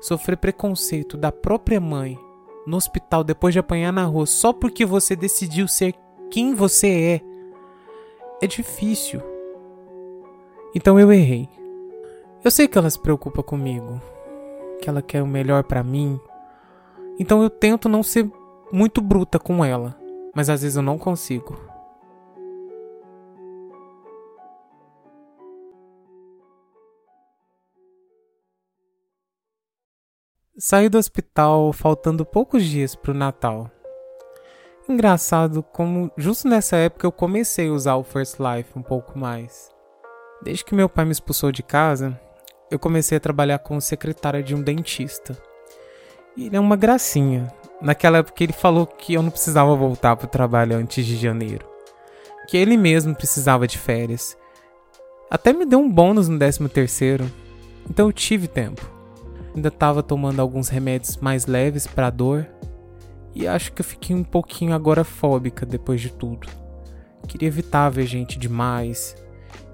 Sofrer 0.00 0.36
preconceito 0.36 1.16
da 1.16 1.32
própria 1.32 1.80
mãe 1.80 2.18
no 2.66 2.76
hospital 2.76 3.22
depois 3.22 3.54
de 3.54 3.60
apanhar 3.60 3.92
na 3.92 4.04
rua 4.04 4.26
só 4.26 4.52
porque 4.52 4.84
você 4.84 5.14
decidiu 5.14 5.68
ser 5.68 5.94
quem 6.30 6.54
você 6.54 6.88
é 6.88 7.36
é 8.42 8.46
difícil. 8.46 9.20
Então 10.74 11.00
eu 11.00 11.10
errei. 11.12 11.48
Eu 12.44 12.50
sei 12.50 12.68
que 12.68 12.76
ela 12.76 12.90
se 12.90 12.98
preocupa 12.98 13.42
comigo, 13.42 14.00
que 14.80 14.88
ela 14.88 15.00
quer 15.00 15.22
o 15.22 15.26
melhor 15.26 15.64
para 15.64 15.82
mim. 15.82 16.20
Então 17.18 17.42
eu 17.42 17.48
tento 17.48 17.88
não 17.88 18.02
ser 18.02 18.30
muito 18.70 19.00
bruta 19.00 19.38
com 19.38 19.64
ela, 19.64 19.96
mas 20.36 20.50
às 20.50 20.60
vezes 20.60 20.76
eu 20.76 20.82
não 20.82 20.98
consigo. 20.98 21.58
Saí 30.58 30.90
do 30.90 30.98
hospital 30.98 31.72
faltando 31.72 32.26
poucos 32.26 32.64
dias 32.64 32.94
para 32.94 33.12
o 33.12 33.14
Natal. 33.14 33.70
Engraçado 34.86 35.62
como 35.62 36.12
justo 36.18 36.46
nessa 36.46 36.76
época 36.76 37.06
eu 37.06 37.12
comecei 37.12 37.68
a 37.68 37.72
usar 37.72 37.96
o 37.96 38.04
First 38.04 38.36
Life 38.38 38.78
um 38.78 38.82
pouco 38.82 39.18
mais. 39.18 39.70
Desde 40.42 40.66
que 40.66 40.74
meu 40.74 40.88
pai 40.88 41.06
me 41.06 41.12
expulsou 41.12 41.50
de 41.50 41.62
casa, 41.62 42.20
eu 42.70 42.78
comecei 42.78 43.16
a 43.16 43.20
trabalhar 43.20 43.60
como 43.60 43.80
secretária 43.80 44.42
de 44.42 44.54
um 44.54 44.62
dentista. 44.62 45.34
E 46.36 46.46
ele 46.46 46.56
é 46.56 46.60
uma 46.60 46.76
gracinha. 46.76 47.50
Naquela 47.80 48.18
época 48.18 48.42
ele 48.42 48.52
falou 48.52 48.86
que 48.86 49.14
eu 49.14 49.22
não 49.22 49.30
precisava 49.30 49.74
voltar 49.74 50.16
para 50.16 50.26
o 50.26 50.30
trabalho 50.30 50.76
antes 50.76 51.04
de 51.04 51.16
janeiro. 51.16 51.66
Que 52.48 52.56
ele 52.56 52.76
mesmo 52.76 53.14
precisava 53.14 53.66
de 53.66 53.76
férias. 53.76 54.36
Até 55.30 55.52
me 55.52 55.66
deu 55.66 55.78
um 55.78 55.90
bônus 55.90 56.28
no 56.28 56.38
13 56.38 56.68
terceiro. 56.68 57.30
Então 57.88 58.06
eu 58.06 58.12
tive 58.12 58.48
tempo. 58.48 58.88
Ainda 59.54 59.68
estava 59.68 60.02
tomando 60.02 60.40
alguns 60.40 60.68
remédios 60.68 61.16
mais 61.16 61.46
leves 61.46 61.86
para 61.86 62.10
dor. 62.10 62.46
E 63.34 63.46
acho 63.46 63.72
que 63.72 63.80
eu 63.80 63.84
fiquei 63.84 64.16
um 64.16 64.24
pouquinho 64.24 64.72
agorafóbica 64.72 65.66
depois 65.66 66.00
de 66.00 66.10
tudo. 66.10 66.48
Queria 67.26 67.48
evitar 67.48 67.90
ver 67.90 68.06
gente 68.06 68.38
demais. 68.38 69.14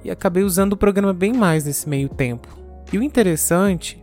E 0.02 0.11
acabei 0.11 0.42
usando 0.42 0.73
o 0.73 0.76
programa 0.76 1.12
bem 1.12 1.32
mais 1.32 1.64
nesse 1.64 1.88
meio 1.88 2.09
tempo. 2.09 2.49
E 2.92 2.99
o 2.99 3.02
interessante 3.02 4.00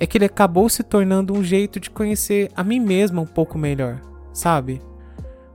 é 0.00 0.06
que 0.06 0.16
ele 0.16 0.24
acabou 0.24 0.66
se 0.70 0.82
tornando 0.82 1.34
um 1.34 1.44
jeito 1.44 1.78
de 1.78 1.90
conhecer 1.90 2.50
a 2.56 2.64
mim 2.64 2.80
mesma 2.80 3.20
um 3.20 3.26
pouco 3.26 3.58
melhor, 3.58 4.00
sabe? 4.32 4.80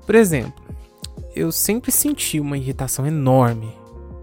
Por 0.05 0.13
exemplo, 0.13 0.63
eu 1.35 1.51
sempre 1.51 1.91
senti 1.91 2.39
uma 2.39 2.55
irritação 2.55 3.07
enorme 3.07 3.73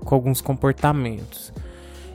com 0.05 0.15
alguns 0.15 0.41
comportamentos. 0.41 1.53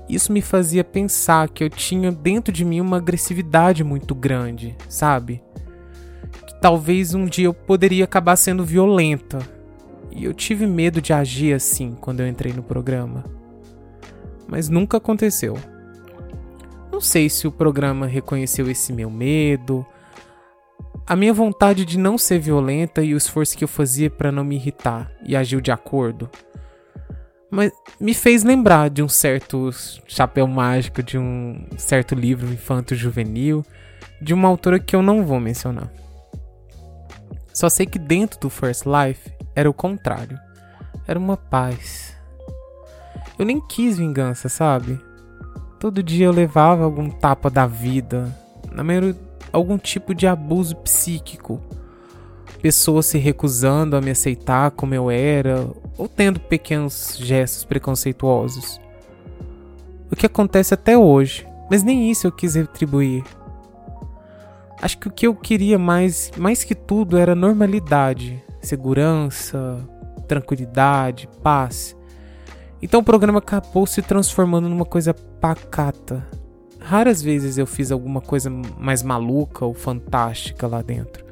Isso 0.08 0.32
me 0.32 0.42
fazia 0.42 0.86
pensar 0.86 1.50
que 1.50 1.62
eu 1.62 1.70
tinha 1.70 2.10
dentro 2.10 2.54
de 2.54 2.64
mim 2.64 2.80
uma 2.80 2.96
agressividade 2.96 3.84
muito 3.84 4.16
grande, 4.16 4.74
sabe? 4.88 5.44
Que 6.48 6.62
talvez 6.62 7.14
um 7.14 7.26
dia 7.26 7.48
eu 7.48 7.54
poderia 7.54 8.06
acabar 8.06 8.38
sendo 8.38 8.64
violenta. 8.64 9.40
E 10.12 10.24
eu 10.24 10.34
tive 10.34 10.66
medo 10.66 11.02
de 11.02 11.12
agir 11.12 11.54
assim 11.54 11.94
quando 12.00 12.22
eu 12.22 12.28
entrei 12.28 12.54
no 12.54 12.64
programa. 12.64 13.26
Mas 14.48 14.70
nunca 14.70 14.96
aconteceu. 14.96 15.58
Não 16.98 17.01
sei 17.01 17.30
se 17.30 17.48
o 17.48 17.51
programa 17.51 18.08
reconheceu 18.08 18.68
esse 18.72 18.92
meu 18.92 19.08
medo, 19.08 19.86
a 21.06 21.16
minha 21.16 21.32
vontade 21.32 21.86
de 21.86 21.96
não 21.96 22.18
ser 22.18 22.39
violenta 22.39 23.04
e 23.04 23.13
o 23.13 23.18
esforço 23.18 23.56
que 23.56 23.63
eu 23.63 23.68
fazia 23.68 24.10
para 24.10 24.32
não 24.32 24.44
me 24.44 24.56
irritar 24.56 25.12
e 25.24 25.36
agir 25.36 25.62
de 25.62 25.70
acordo 25.70 26.27
mas 27.51 27.72
me 28.00 28.16
fez 28.16 28.44
lembrar 28.44 28.89
de 28.89 29.04
um 29.04 29.08
certo 29.08 29.70
chapéu 30.08 30.48
mágico, 30.48 31.04
de 31.04 31.20
um 31.20 31.68
certo 31.77 32.16
livro 32.16 32.51
infanto-juvenil, 32.51 33.63
de 34.20 34.34
uma 34.34 34.48
autora 34.48 34.80
que 34.80 34.96
eu 34.96 35.04
não 35.04 35.24
vou 35.24 35.39
mencionar. 35.39 35.94
Só 37.54 37.70
sei 37.70 37.86
que 37.86 38.00
dentro 38.00 38.39
do 38.39 38.50
First 38.50 38.86
Life 38.86 39.32
era 39.56 39.70
o 39.70 39.74
contrário. 39.74 40.38
Era 41.08 41.20
uma 41.20 41.38
paz. 41.38 42.18
Eu 43.38 43.46
nem 43.46 43.62
quis 43.62 44.00
vingança, 44.00 44.50
sabe? 44.50 45.00
Todo 45.80 46.04
dia 46.04 46.26
eu 46.26 46.32
levava 46.32 46.84
algum 46.84 47.10
tapa 47.10 47.50
da 47.50 47.68
vida, 47.68 48.36
na 48.72 48.84
maioria 48.84 49.16
algum 49.52 49.78
tipo 49.78 50.14
de 50.14 50.28
abuso 50.28 50.76
psíquico 50.78 51.62
pessoas 52.62 53.06
se 53.06 53.18
recusando 53.18 53.96
a 53.96 54.02
me 54.02 54.12
aceitar 54.12 54.72
como 54.72 54.94
eu 54.94 55.10
era, 55.10 55.68
ou 55.98 56.08
tendo 56.08 56.40
pequenos 56.40 57.18
gestos 57.20 57.64
preconceituosos. 57.64 58.80
O 60.12 60.16
que 60.16 60.26
acontece 60.26 60.74
até 60.74 60.98
hoje, 60.98 61.48
mas 61.70 61.84
nem 61.84 62.10
isso 62.10 62.28
eu 62.28 62.32
quis 62.32 62.56
retribuir. 62.56 63.24
Acho 64.82 64.98
que 64.98 65.08
o 65.08 65.12
que 65.12 65.28
eu 65.28 65.36
queria 65.36 65.78
mais, 65.78 66.32
mais 66.38 66.64
que 66.64 66.76
tudo 66.76 67.18
era 67.18 67.36
normalidade, 67.36 68.44
segurança, 68.62 69.80
tranquilidade, 70.28 71.28
paz. 71.42 71.97
Então 72.82 73.00
o 73.00 73.04
programa 73.04 73.40
acabou 73.40 73.86
se 73.88 74.02
transformando 74.02 74.70
numa 74.70 74.86
coisa 74.86 75.14
pacata. 75.14 76.28
Raras 76.80 77.22
vezes 77.22 77.58
eu 77.58 77.66
fiz 77.66 77.92
alguma 77.92 78.22
coisa 78.22 78.50
mais 78.50 79.02
maluca 79.02 79.66
ou 79.66 79.74
fantástica 79.74 80.68
lá 80.68 80.82
dentro. 80.82 81.26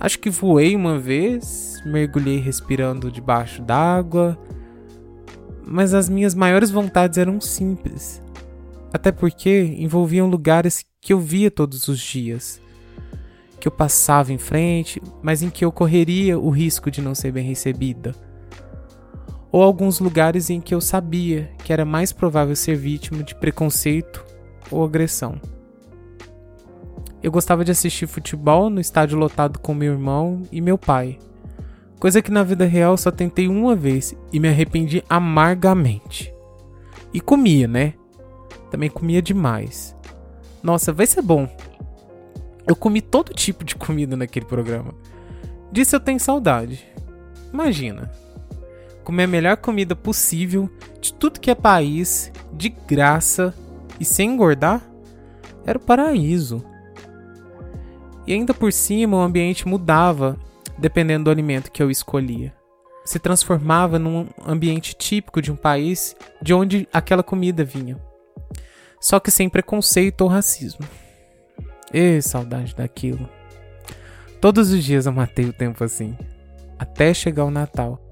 Acho 0.00 0.18
que 0.18 0.30
voei 0.30 0.76
uma 0.76 0.98
vez, 0.98 1.82
mergulhei 1.84 2.38
respirando 2.38 3.10
debaixo 3.10 3.62
d'água, 3.62 4.38
mas 5.66 5.92
as 5.94 6.08
minhas 6.08 6.34
maiores 6.34 6.70
vontades 6.70 7.18
eram 7.18 7.40
simples. 7.40 8.22
Até 8.92 9.12
porque 9.12 9.76
envolviam 9.78 10.28
lugares 10.28 10.84
que 11.00 11.12
eu 11.12 11.20
via 11.20 11.50
todos 11.50 11.88
os 11.88 11.98
dias, 11.98 12.60
que 13.60 13.66
eu 13.66 13.72
passava 13.72 14.32
em 14.32 14.38
frente, 14.38 15.02
mas 15.22 15.42
em 15.42 15.50
que 15.50 15.64
eu 15.64 15.72
correria 15.72 16.38
o 16.38 16.48
risco 16.50 16.90
de 16.90 17.02
não 17.02 17.14
ser 17.14 17.32
bem 17.32 17.44
recebida. 17.44 18.14
Ou 19.50 19.62
alguns 19.62 19.98
lugares 19.98 20.50
em 20.50 20.60
que 20.60 20.74
eu 20.74 20.80
sabia 20.80 21.50
que 21.64 21.72
era 21.72 21.84
mais 21.84 22.12
provável 22.12 22.54
ser 22.54 22.76
vítima 22.76 23.22
de 23.22 23.34
preconceito 23.34 24.24
ou 24.70 24.84
agressão. 24.84 25.40
Eu 27.22 27.32
gostava 27.32 27.64
de 27.64 27.72
assistir 27.72 28.06
futebol 28.06 28.70
no 28.70 28.80
estádio 28.80 29.18
lotado 29.18 29.58
com 29.58 29.74
meu 29.74 29.92
irmão 29.92 30.42
e 30.52 30.60
meu 30.60 30.78
pai. 30.78 31.18
Coisa 31.98 32.22
que 32.22 32.30
na 32.30 32.44
vida 32.44 32.64
real 32.64 32.96
só 32.96 33.10
tentei 33.10 33.48
uma 33.48 33.74
vez 33.74 34.14
e 34.32 34.38
me 34.38 34.48
arrependi 34.48 35.02
amargamente. 35.08 36.32
E 37.12 37.20
comia, 37.20 37.66
né? 37.66 37.94
Também 38.70 38.88
comia 38.88 39.20
demais. 39.20 39.96
Nossa, 40.62 40.92
vai 40.92 41.06
ser 41.06 41.22
bom. 41.22 41.48
Eu 42.66 42.76
comi 42.76 43.00
todo 43.00 43.34
tipo 43.34 43.64
de 43.64 43.74
comida 43.74 44.16
naquele 44.16 44.46
programa. 44.46 44.94
Disso 45.72 45.96
eu 45.96 46.00
tenho 46.00 46.20
saudade. 46.20 46.86
Imagina. 47.52 48.10
Comer 49.08 49.24
a 49.24 49.26
melhor 49.26 49.56
comida 49.56 49.96
possível 49.96 50.68
de 51.00 51.14
tudo 51.14 51.40
que 51.40 51.50
é 51.50 51.54
país, 51.54 52.30
de 52.52 52.68
graça 52.68 53.54
e 53.98 54.04
sem 54.04 54.32
engordar? 54.32 54.82
Era 55.64 55.78
o 55.78 55.80
paraíso. 55.80 56.62
E 58.26 58.34
ainda 58.34 58.52
por 58.52 58.70
cima 58.70 59.16
o 59.16 59.20
ambiente 59.20 59.66
mudava 59.66 60.38
dependendo 60.76 61.24
do 61.24 61.30
alimento 61.30 61.72
que 61.72 61.82
eu 61.82 61.90
escolhia. 61.90 62.52
Se 63.02 63.18
transformava 63.18 63.98
num 63.98 64.26
ambiente 64.46 64.94
típico 64.94 65.40
de 65.40 65.50
um 65.50 65.56
país 65.56 66.14
de 66.42 66.52
onde 66.52 66.86
aquela 66.92 67.22
comida 67.22 67.64
vinha. 67.64 67.98
Só 69.00 69.18
que 69.18 69.30
sem 69.30 69.48
preconceito 69.48 70.20
ou 70.20 70.28
racismo. 70.28 70.86
E 71.94 72.20
saudade 72.20 72.76
daquilo. 72.76 73.26
Todos 74.38 74.70
os 74.70 74.84
dias 74.84 75.06
eu 75.06 75.12
matei 75.12 75.46
o 75.46 75.52
tempo 75.54 75.82
assim, 75.82 76.14
até 76.78 77.14
chegar 77.14 77.46
o 77.46 77.50
Natal. 77.50 78.04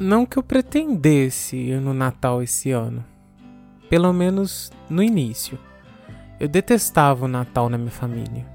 Não 0.00 0.24
que 0.24 0.38
eu 0.38 0.44
pretendesse 0.44 1.56
ir 1.56 1.80
no 1.80 1.92
Natal 1.92 2.40
esse 2.40 2.70
ano. 2.70 3.04
Pelo 3.90 4.12
menos 4.12 4.70
no 4.88 5.02
início. 5.02 5.58
Eu 6.38 6.46
detestava 6.46 7.24
o 7.24 7.28
Natal 7.28 7.68
na 7.68 7.76
minha 7.76 7.90
família. 7.90 8.46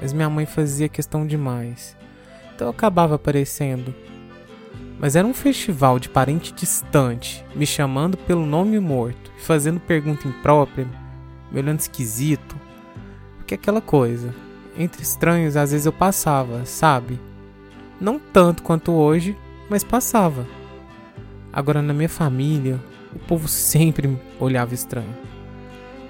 Mas 0.00 0.12
minha 0.12 0.30
mãe 0.30 0.46
fazia 0.46 0.88
questão 0.88 1.26
demais. 1.26 1.96
Então 2.54 2.68
eu 2.68 2.70
acabava 2.70 3.16
aparecendo. 3.16 3.92
Mas 5.00 5.16
era 5.16 5.26
um 5.26 5.34
festival 5.34 5.98
de 5.98 6.08
parente 6.08 6.54
distante, 6.54 7.44
me 7.52 7.66
chamando 7.66 8.16
pelo 8.16 8.46
nome 8.46 8.78
morto 8.78 9.32
fazendo 9.38 9.80
pergunta 9.80 10.28
imprópria, 10.28 10.86
me 11.50 11.58
olhando 11.58 11.80
esquisito. 11.80 12.54
Porque 13.38 13.54
aquela 13.54 13.80
coisa, 13.80 14.32
entre 14.78 15.02
estranhos 15.02 15.56
às 15.56 15.72
vezes 15.72 15.86
eu 15.86 15.92
passava, 15.92 16.64
sabe? 16.64 17.18
Não 18.00 18.16
tanto 18.16 18.62
quanto 18.62 18.92
hoje, 18.92 19.36
mas 19.68 19.84
passava. 19.84 20.46
Agora 21.52 21.80
na 21.80 21.92
minha 21.92 22.08
família, 22.08 22.80
o 23.14 23.18
povo 23.18 23.48
sempre 23.48 24.18
olhava 24.38 24.74
estranho. 24.74 25.14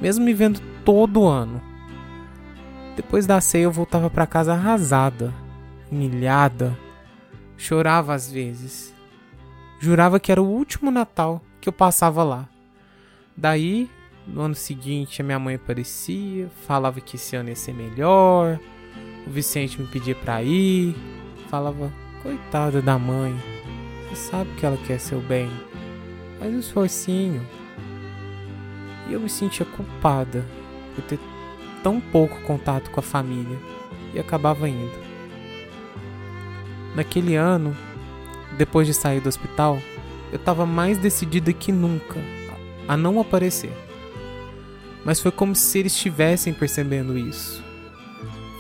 Mesmo 0.00 0.24
me 0.24 0.34
vendo 0.34 0.60
todo 0.84 1.26
ano. 1.26 1.62
Depois 2.96 3.26
da 3.26 3.40
ceia 3.40 3.64
eu 3.64 3.72
voltava 3.72 4.10
para 4.10 4.26
casa 4.26 4.54
arrasada, 4.54 5.32
humilhada, 5.90 6.76
chorava 7.56 8.14
às 8.14 8.30
vezes. 8.30 8.94
Jurava 9.78 10.18
que 10.18 10.32
era 10.32 10.42
o 10.42 10.48
último 10.48 10.90
Natal 10.90 11.42
que 11.60 11.68
eu 11.68 11.72
passava 11.72 12.24
lá. 12.24 12.48
Daí, 13.36 13.90
no 14.26 14.40
ano 14.40 14.54
seguinte, 14.54 15.20
a 15.20 15.24
minha 15.24 15.38
mãe 15.38 15.56
aparecia, 15.56 16.50
falava 16.66 17.00
que 17.00 17.16
esse 17.16 17.36
ano 17.36 17.50
ia 17.50 17.56
ser 17.56 17.74
melhor. 17.74 18.58
O 19.26 19.30
Vicente 19.30 19.80
me 19.80 19.86
pedia 19.86 20.14
pra 20.14 20.42
ir, 20.42 20.96
falava: 21.50 21.92
Coitada 22.26 22.82
da 22.82 22.98
mãe, 22.98 23.40
você 24.08 24.16
sabe 24.16 24.50
que 24.56 24.66
ela 24.66 24.76
quer 24.78 24.98
seu 24.98 25.20
bem. 25.20 25.48
Faz 26.40 26.52
um 26.52 26.58
esforcinho. 26.58 27.46
E 29.08 29.12
eu 29.12 29.20
me 29.20 29.28
sentia 29.28 29.64
culpada 29.64 30.44
por 30.92 31.04
ter 31.04 31.20
tão 31.84 32.00
pouco 32.00 32.40
contato 32.40 32.90
com 32.90 32.98
a 32.98 33.02
família 33.02 33.56
e 34.12 34.18
acabava 34.18 34.68
indo. 34.68 34.98
Naquele 36.96 37.36
ano, 37.36 37.76
depois 38.58 38.88
de 38.88 38.94
sair 38.94 39.20
do 39.20 39.28
hospital, 39.28 39.80
eu 40.32 40.36
estava 40.36 40.66
mais 40.66 40.98
decidida 40.98 41.52
que 41.52 41.70
nunca 41.70 42.18
a 42.88 42.96
não 42.96 43.20
aparecer. 43.20 43.70
Mas 45.04 45.20
foi 45.20 45.30
como 45.30 45.54
se 45.54 45.78
eles 45.78 45.92
estivessem 45.92 46.52
percebendo 46.52 47.16
isso. 47.16 47.65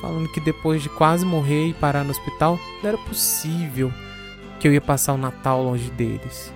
Falando 0.00 0.28
que 0.28 0.40
depois 0.40 0.82
de 0.82 0.88
quase 0.88 1.24
morrer 1.24 1.68
e 1.68 1.74
parar 1.74 2.04
no 2.04 2.10
hospital, 2.10 2.58
não 2.82 2.88
era 2.88 2.98
possível 2.98 3.92
que 4.60 4.68
eu 4.68 4.72
ia 4.72 4.80
passar 4.80 5.14
o 5.14 5.18
Natal 5.18 5.62
longe 5.62 5.90
deles. 5.90 6.52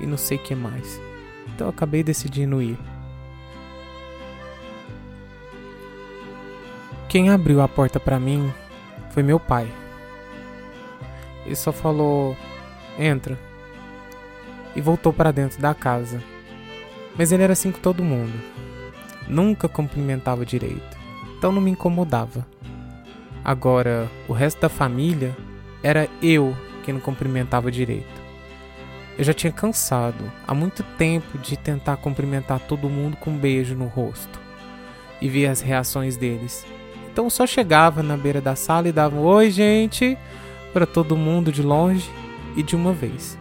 E 0.00 0.06
não 0.06 0.16
sei 0.16 0.38
o 0.38 0.42
que 0.42 0.54
mais. 0.54 1.00
Então 1.48 1.66
eu 1.66 1.70
acabei 1.70 2.02
decidindo 2.02 2.62
ir. 2.62 2.78
Quem 7.08 7.30
abriu 7.30 7.60
a 7.60 7.68
porta 7.68 8.00
para 8.00 8.18
mim 8.18 8.52
foi 9.10 9.22
meu 9.22 9.38
pai. 9.38 9.70
Ele 11.46 11.54
só 11.54 11.72
falou: 11.72 12.36
"Entra" 12.98 13.38
e 14.74 14.80
voltou 14.80 15.12
para 15.12 15.30
dentro 15.30 15.60
da 15.60 15.74
casa. 15.74 16.20
Mas 17.16 17.30
ele 17.30 17.44
era 17.44 17.52
assim 17.52 17.70
com 17.70 17.78
todo 17.78 18.02
mundo. 18.02 18.32
Nunca 19.28 19.68
cumprimentava 19.68 20.44
direito, 20.44 20.98
então 21.38 21.52
não 21.52 21.62
me 21.62 21.70
incomodava. 21.70 22.46
Agora, 23.44 24.10
o 24.26 24.32
resto 24.32 24.60
da 24.60 24.68
família 24.68 25.36
era 25.82 26.08
eu 26.22 26.56
que 26.82 26.92
não 26.92 27.00
cumprimentava 27.00 27.70
direito. 27.70 28.24
Eu 29.18 29.24
já 29.24 29.34
tinha 29.34 29.52
cansado 29.52 30.32
há 30.46 30.54
muito 30.54 30.82
tempo 30.96 31.38
de 31.38 31.56
tentar 31.56 31.98
cumprimentar 31.98 32.58
todo 32.60 32.88
mundo 32.88 33.16
com 33.18 33.30
um 33.30 33.38
beijo 33.38 33.74
no 33.74 33.86
rosto 33.86 34.40
e 35.20 35.28
ver 35.28 35.46
as 35.46 35.60
reações 35.60 36.16
deles. 36.16 36.66
Então 37.12 37.28
só 37.30 37.46
chegava 37.46 38.02
na 38.02 38.16
beira 38.16 38.40
da 38.40 38.56
sala 38.56 38.88
e 38.88 38.92
dava 38.92 39.14
um 39.14 39.22
oi, 39.22 39.50
gente, 39.50 40.18
para 40.72 40.86
todo 40.86 41.16
mundo 41.16 41.52
de 41.52 41.62
longe 41.62 42.10
e 42.56 42.62
de 42.62 42.74
uma 42.74 42.92
vez. 42.92 43.38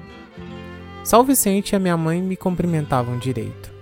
Só 1.04 1.22
o 1.22 1.24
Vicente 1.24 1.72
e 1.72 1.76
a 1.76 1.80
minha 1.80 1.98
mãe 1.98 2.22
me 2.22 2.36
cumprimentavam 2.38 3.18
direito. 3.18 3.74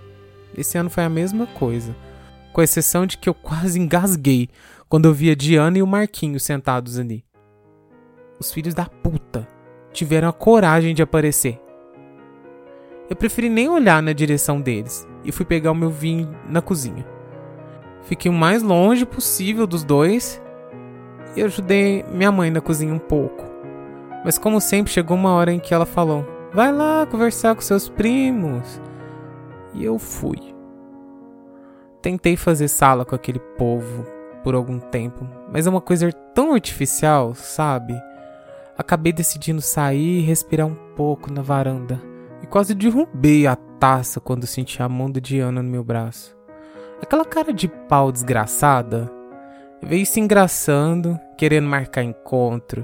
Esse 0.58 0.78
ano 0.78 0.90
foi 0.90 1.04
a 1.04 1.10
mesma 1.10 1.46
coisa, 1.46 1.96
com 2.52 2.62
exceção 2.62 3.06
de 3.06 3.18
que 3.18 3.30
eu 3.30 3.34
quase 3.34 3.80
engasguei 3.80 4.50
quando 4.88 5.08
eu 5.08 5.14
via 5.14 5.36
Diana 5.36 5.78
e 5.78 5.82
o 5.82 5.88
Marquinhos 5.88 6.44
sentados 6.44 7.00
ali. 7.00 7.24
Os 8.40 8.52
filhos 8.52 8.74
da 8.74 8.86
puta 8.86 9.48
tiveram 9.94 10.28
a 10.28 10.34
coragem 10.34 10.94
de 10.94 11.02
aparecer. 11.02 11.60
Eu 13.10 13.16
preferi 13.16 13.50
nem 13.50 13.70
olhar 13.70 14.02
na 14.02 14.14
direção 14.14 14.60
deles 14.62 15.08
e 15.24 15.32
fui 15.32 15.46
pegar 15.46 15.72
o 15.72 15.76
meu 15.76 15.90
vinho 15.90 16.34
na 16.50 16.62
cozinha. 16.62 17.06
Fiquei 18.04 18.32
o 18.32 18.34
mais 18.34 18.64
longe 18.64 19.06
possível 19.06 19.68
dos 19.68 19.84
dois 19.84 20.42
e 21.36 21.44
ajudei 21.44 22.04
minha 22.12 22.32
mãe 22.32 22.50
na 22.50 22.62
cozinha 22.62 22.94
um 22.94 23.00
pouco. 23.00 23.46
Mas 24.24 24.38
como 24.38 24.62
sempre, 24.62 24.92
chegou 24.92 25.18
uma 25.18 25.34
hora 25.34 25.52
em 25.52 25.60
que 25.60 25.74
ela 25.74 25.86
falou: 25.86 26.26
Vai 26.54 26.72
lá 26.72 27.06
conversar 27.06 27.56
com 27.56 27.62
seus 27.62 27.90
primos. 27.90 28.82
E 29.74 29.84
eu 29.84 29.98
fui. 29.98 30.54
Tentei 32.02 32.36
fazer 32.36 32.68
sala 32.68 33.06
com 33.06 33.14
aquele 33.14 33.40
povo 33.40 34.06
por 34.44 34.56
algum 34.56 34.80
tempo, 34.80 35.28
mas 35.52 35.68
é 35.68 35.70
uma 35.70 35.82
coisa 35.82 36.12
tão 36.34 36.54
artificial, 36.54 37.36
sabe? 37.36 37.94
Acabei 38.76 39.14
decidindo 39.14 39.62
sair 39.62 40.20
e 40.20 40.22
respirar 40.22 40.66
um 40.66 40.76
pouco 40.96 41.32
na 41.32 41.44
varanda. 41.44 42.02
E 42.42 42.48
quase 42.48 42.74
derrubei 42.74 43.46
a 43.46 43.56
taça 43.56 44.20
quando 44.20 44.48
senti 44.48 44.82
a 44.82 44.90
mão 44.90 45.12
de 45.12 45.22
Diana 45.22 45.62
no 45.62 45.70
meu 45.70 45.84
braço. 45.84 46.36
Aquela 47.00 47.24
cara 47.24 47.54
de 47.54 47.68
pau 47.68 48.12
desgraçada 48.12 49.12
veio 49.84 50.06
se 50.06 50.20
engraçando, 50.20 51.20
querendo 51.38 51.68
marcar 51.68 52.04
encontro, 52.04 52.84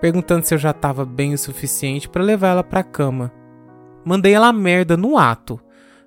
perguntando 0.00 0.46
se 0.46 0.54
eu 0.54 0.58
já 0.58 0.70
estava 0.70 1.04
bem 1.04 1.34
o 1.34 1.38
suficiente 1.38 2.08
para 2.08 2.22
levar 2.22 2.48
ela 2.48 2.64
para 2.64 2.82
cama. 2.82 3.30
Mandei 4.06 4.32
ela 4.32 4.52
merda 4.54 4.96
no 4.96 5.18
ato. 5.18 5.60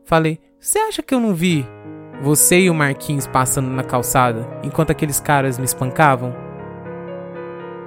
Falei: 0.04 0.39
"Você 0.60 0.80
acha 0.80 1.04
que 1.04 1.13
eu 1.13 1.20
não 1.20 1.36
vi 1.36 1.63
você 2.21 2.62
e 2.62 2.69
o 2.69 2.73
Marquinhos 2.73 3.27
passando 3.27 3.69
na 3.69 3.84
calçada 3.84 4.47
enquanto 4.63 4.91
aqueles 4.91 5.19
caras 5.19 5.58
me 5.58 5.65
espancavam?" 5.65 6.34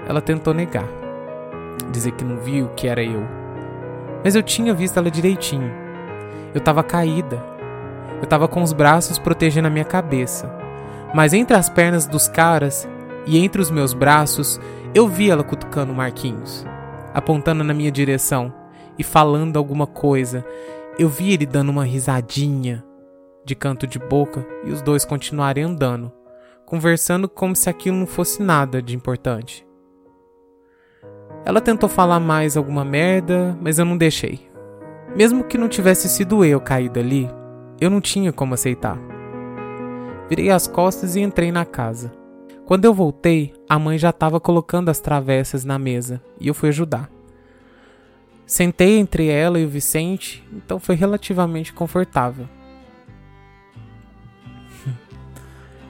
Ela 0.08 0.20
tentou 0.20 0.52
negar, 0.52 0.88
dizer 1.90 2.12
que 2.12 2.24
não 2.24 2.36
viu 2.36 2.68
que 2.70 2.88
era 2.88 3.02
eu. 3.02 3.22
Mas 4.24 4.34
eu 4.34 4.42
tinha 4.42 4.74
visto 4.74 4.98
ela 4.98 5.10
direitinho. 5.10 5.70
Eu 6.54 6.60
tava 6.60 6.82
caída. 6.82 7.42
Eu 8.20 8.26
tava 8.26 8.48
com 8.48 8.62
os 8.62 8.72
braços 8.72 9.18
protegendo 9.18 9.68
a 9.68 9.70
minha 9.70 9.84
cabeça. 9.84 10.52
Mas 11.14 11.32
entre 11.32 11.56
as 11.56 11.68
pernas 11.68 12.06
dos 12.06 12.28
caras 12.28 12.88
e 13.26 13.38
entre 13.38 13.60
os 13.60 13.70
meus 13.70 13.92
braços, 13.92 14.60
eu 14.94 15.08
vi 15.08 15.30
ela 15.30 15.44
cutucando 15.44 15.94
Marquinhos, 15.94 16.66
apontando 17.14 17.64
na 17.64 17.72
minha 17.72 17.90
direção 17.90 18.52
e 18.98 19.04
falando 19.04 19.56
alguma 19.56 19.86
coisa. 19.86 20.44
Eu 20.98 21.08
vi 21.08 21.32
ele 21.32 21.46
dando 21.46 21.70
uma 21.70 21.84
risadinha 21.84 22.84
de 23.50 23.56
canto 23.56 23.84
de 23.84 23.98
boca 23.98 24.46
e 24.64 24.70
os 24.70 24.80
dois 24.80 25.04
continuarem 25.04 25.64
andando, 25.64 26.12
conversando 26.64 27.28
como 27.28 27.56
se 27.56 27.68
aquilo 27.68 27.96
não 27.96 28.06
fosse 28.06 28.40
nada 28.40 28.80
de 28.80 28.94
importante. 28.94 29.66
Ela 31.44 31.60
tentou 31.60 31.88
falar 31.88 32.20
mais 32.20 32.56
alguma 32.56 32.84
merda, 32.84 33.58
mas 33.60 33.80
eu 33.80 33.84
não 33.84 33.96
deixei. 33.96 34.48
Mesmo 35.16 35.42
que 35.42 35.58
não 35.58 35.68
tivesse 35.68 36.08
sido 36.08 36.44
eu 36.44 36.60
caído 36.60 37.00
ali, 37.00 37.28
eu 37.80 37.90
não 37.90 38.00
tinha 38.00 38.32
como 38.32 38.54
aceitar. 38.54 38.96
Virei 40.28 40.50
as 40.50 40.68
costas 40.68 41.16
e 41.16 41.20
entrei 41.20 41.50
na 41.50 41.64
casa. 41.64 42.12
Quando 42.66 42.84
eu 42.84 42.94
voltei, 42.94 43.52
a 43.68 43.80
mãe 43.80 43.98
já 43.98 44.10
estava 44.10 44.38
colocando 44.38 44.90
as 44.90 45.00
travessas 45.00 45.64
na 45.64 45.76
mesa 45.76 46.22
e 46.38 46.46
eu 46.46 46.54
fui 46.54 46.68
ajudar. 46.68 47.10
Sentei 48.46 48.98
entre 48.98 49.26
ela 49.26 49.58
e 49.58 49.64
o 49.64 49.68
Vicente, 49.68 50.46
então 50.52 50.78
foi 50.78 50.94
relativamente 50.94 51.72
confortável. 51.72 52.48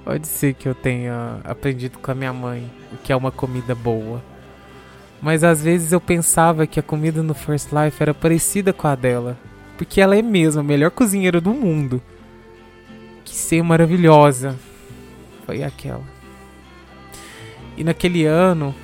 Pode 0.04 0.26
ser 0.26 0.54
que 0.54 0.68
eu 0.68 0.74
tenha 0.74 1.40
aprendido 1.44 1.98
com 1.98 2.10
a 2.10 2.14
minha 2.14 2.32
mãe 2.32 2.70
o 2.92 2.96
que 2.96 3.12
é 3.12 3.16
uma 3.16 3.30
comida 3.30 3.74
boa. 3.74 4.22
Mas 5.20 5.44
às 5.44 5.62
vezes 5.62 5.92
eu 5.92 6.00
pensava 6.00 6.66
que 6.66 6.80
a 6.80 6.82
comida 6.82 7.22
no 7.22 7.34
First 7.34 7.68
Life 7.72 8.02
era 8.02 8.14
parecida 8.14 8.72
com 8.72 8.88
a 8.88 8.94
dela. 8.94 9.36
Porque 9.76 10.00
ela 10.00 10.16
é 10.16 10.22
mesmo 10.22 10.60
a 10.60 10.64
melhor 10.64 10.90
cozinheira 10.90 11.40
do 11.40 11.50
mundo. 11.50 12.02
Que 13.24 13.34
ser 13.34 13.62
maravilhosa. 13.62 14.56
Foi 15.44 15.62
aquela. 15.62 16.04
E 17.76 17.84
naquele 17.84 18.24
ano, 18.24 18.74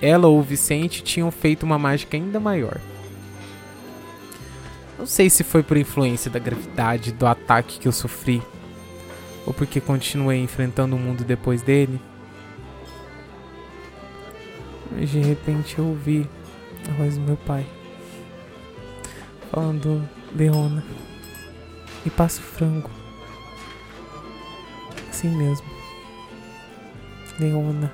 ela 0.00 0.28
ou 0.28 0.38
o 0.38 0.42
Vicente 0.42 1.02
tinham 1.02 1.30
feito 1.30 1.64
uma 1.64 1.78
mágica 1.78 2.16
ainda 2.16 2.38
maior. 2.38 2.78
Não 4.98 5.06
sei 5.06 5.30
se 5.30 5.44
foi 5.44 5.62
por 5.62 5.76
influência 5.76 6.30
da 6.30 6.38
gravidade 6.38 7.12
do 7.12 7.26
ataque 7.26 7.78
que 7.78 7.86
eu 7.86 7.92
sofri, 7.92 8.42
ou 9.48 9.54
porque 9.54 9.80
continuei 9.80 10.42
enfrentando 10.42 10.94
o 10.94 10.98
mundo 10.98 11.24
depois 11.24 11.62
dele. 11.62 11.98
Mas 14.92 15.08
de 15.08 15.20
repente 15.20 15.78
eu 15.78 15.86
ouvi 15.86 16.28
a 16.86 16.92
voz 16.92 17.16
do 17.16 17.22
meu 17.22 17.38
pai 17.38 17.66
falando: 19.50 20.06
Leona, 20.36 20.84
me 22.04 22.10
passa 22.10 22.42
o 22.42 22.44
frango. 22.44 22.90
Assim 25.08 25.34
mesmo. 25.34 25.66
Leona. 27.40 27.90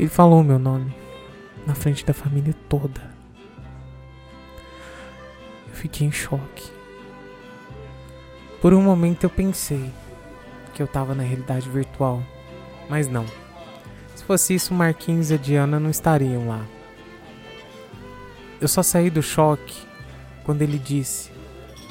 Ele 0.00 0.08
falou 0.08 0.42
meu 0.42 0.58
nome 0.58 0.92
na 1.64 1.76
frente 1.76 2.04
da 2.04 2.12
família 2.12 2.56
toda. 2.68 3.08
Eu 5.68 5.74
fiquei 5.74 6.08
em 6.08 6.12
choque. 6.12 6.81
Por 8.62 8.72
um 8.72 8.80
momento 8.80 9.24
eu 9.24 9.30
pensei 9.30 9.92
que 10.72 10.80
eu 10.80 10.86
tava 10.86 11.16
na 11.16 11.24
realidade 11.24 11.68
virtual, 11.68 12.22
mas 12.88 13.08
não. 13.08 13.26
Se 14.14 14.22
fosse 14.22 14.54
isso, 14.54 14.72
Marquinhos 14.72 15.32
e 15.32 15.36
Diana 15.36 15.80
não 15.80 15.90
estariam 15.90 16.46
lá. 16.46 16.64
Eu 18.60 18.68
só 18.68 18.80
saí 18.80 19.10
do 19.10 19.20
choque 19.20 19.84
quando 20.44 20.62
ele 20.62 20.78
disse: 20.78 21.32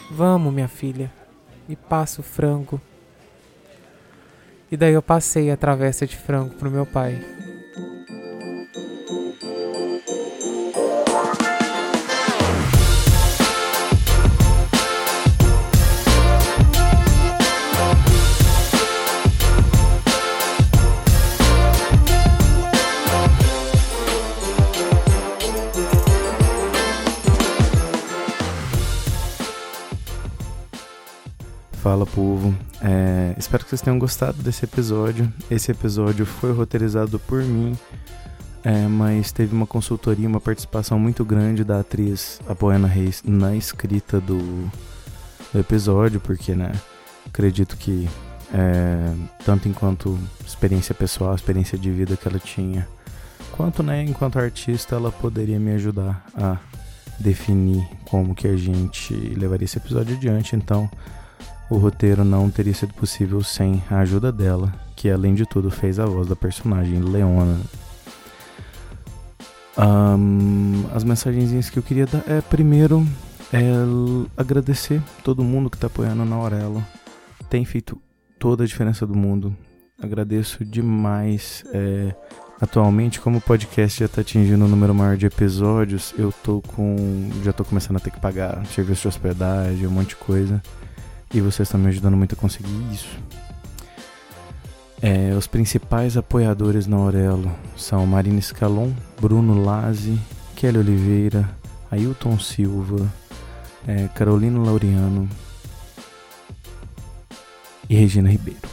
Vamos, 0.10 0.54
minha 0.54 0.70
filha, 0.70 1.12
me 1.68 1.76
passa 1.76 2.22
o 2.22 2.24
frango. 2.24 2.80
E 4.72 4.78
daí 4.78 4.94
eu 4.94 5.02
passei 5.02 5.52
a 5.52 5.58
travessa 5.58 6.08
de 6.08 6.16
frango 6.16 6.56
pro 6.56 6.72
meu 6.72 6.86
pai. 6.86 7.22
Povo, 32.22 32.56
é, 32.84 33.34
espero 33.36 33.64
que 33.64 33.72
vocês 33.72 33.82
tenham 33.82 33.98
gostado 33.98 34.44
desse 34.44 34.64
episódio. 34.64 35.34
Esse 35.50 35.72
episódio 35.72 36.24
foi 36.24 36.54
roteirizado 36.54 37.18
por 37.18 37.42
mim, 37.42 37.76
é, 38.64 38.86
mas 38.88 39.32
teve 39.32 39.56
uma 39.56 39.66
consultoria, 39.66 40.28
uma 40.28 40.40
participação 40.40 41.00
muito 41.00 41.26
grande 41.26 41.64
da 41.64 41.80
atriz 41.80 42.40
Apoena 42.48 42.88
Reis 42.88 43.24
na 43.26 43.56
escrita 43.56 44.22
do, 44.22 44.38
do 45.52 45.60
episódio, 45.60 46.20
porque 46.20 46.54
né, 46.54 46.72
acredito 47.26 47.76
que 47.76 48.08
é, 48.54 49.14
tanto 49.44 49.68
enquanto 49.68 50.20
experiência 50.46 50.94
pessoal, 50.94 51.34
experiência 51.34 51.76
de 51.76 51.90
vida 51.90 52.16
que 52.16 52.28
ela 52.28 52.38
tinha, 52.38 52.88
quanto 53.52 53.82
né, 53.82 54.04
enquanto 54.04 54.38
artista 54.38 54.96
ela 54.96 55.12
poderia 55.12 55.60
me 55.60 55.72
ajudar 55.72 56.24
a 56.38 56.58
definir 57.20 57.84
como 58.06 58.36
que 58.36 58.48
a 58.48 58.56
gente 58.56 59.12
levaria 59.16 59.66
esse 59.66 59.80
episódio 59.80 60.16
adiante. 60.16 60.56
Então 60.56 60.88
o 61.72 61.78
roteiro 61.78 62.26
não 62.26 62.50
teria 62.50 62.74
sido 62.74 62.94
possível 62.94 63.42
sem 63.42 63.82
a 63.90 64.00
ajuda 64.00 64.30
dela, 64.30 64.74
que 64.94 65.10
além 65.10 65.34
de 65.34 65.46
tudo 65.46 65.72
fez 65.72 66.00
a 66.00 66.06
voz 66.06 66.28
da 66.28 66.36
personagem 66.36 67.00
Leona. 67.00 67.58
Um, 69.78 70.84
as 70.94 71.06
mensagenzinhas 71.06 71.70
que 71.70 71.80
eu 71.80 71.84
queria 71.84 72.06
dar 72.06 72.24
é 72.28 72.42
primeiro 72.42 73.08
é 73.54 73.62
agradecer 74.36 75.02
todo 75.24 75.46
mundo 75.46 75.70
que 75.70 75.78
está 75.78 75.88
apoiando 75.88 76.26
na 76.26 76.36
Aurelo. 76.36 76.86
Tem 77.50 77.64
feito 77.64 77.98
toda 78.38 78.66
a 78.66 78.68
diferença 78.68 79.08
do 79.08 79.16
mundo. 79.16 79.56
Agradeço 80.02 80.66
demais. 80.66 81.64
É, 81.74 82.14
atualmente, 82.60 83.22
como 83.22 83.38
o 83.38 83.42
podcast 83.42 83.98
já 83.98 84.08
está 84.08 84.20
atingindo 84.20 84.66
um 84.66 84.68
número 84.68 84.94
maior 84.94 85.16
de 85.16 85.26
episódios, 85.26 86.14
eu 86.18 86.34
tô 86.44 86.62
com. 86.62 87.30
já 87.46 87.54
tô 87.54 87.64
começando 87.64 87.96
a 87.96 88.00
ter 88.02 88.12
que 88.12 88.20
pagar 88.20 88.66
serviço 88.66 89.04
de 89.04 89.08
hospedagem, 89.08 89.88
um 89.88 89.92
monte 89.92 90.10
de 90.10 90.16
coisa. 90.18 90.62
E 91.34 91.40
vocês 91.40 91.68
estão 91.68 91.80
me 91.80 91.88
ajudando 91.88 92.18
muito 92.18 92.34
a 92.34 92.38
conseguir 92.38 92.72
isso. 92.92 93.18
É, 95.02 95.34
os 95.36 95.48
principais 95.48 96.16
apoiadores 96.16 96.86
na 96.86 96.98
Aurelo 96.98 97.52
são 97.76 98.06
Marina 98.06 98.40
Scalon, 98.40 98.92
Bruno 99.20 99.64
Lazzi, 99.64 100.20
Kelly 100.56 100.78
Oliveira, 100.78 101.50
Ailton 101.90 102.38
Silva, 102.38 103.12
é, 103.88 104.08
Carolina 104.10 104.60
Laureano 104.60 105.28
e 107.90 107.96
Regina 107.96 108.30
Ribeiro. 108.30 108.70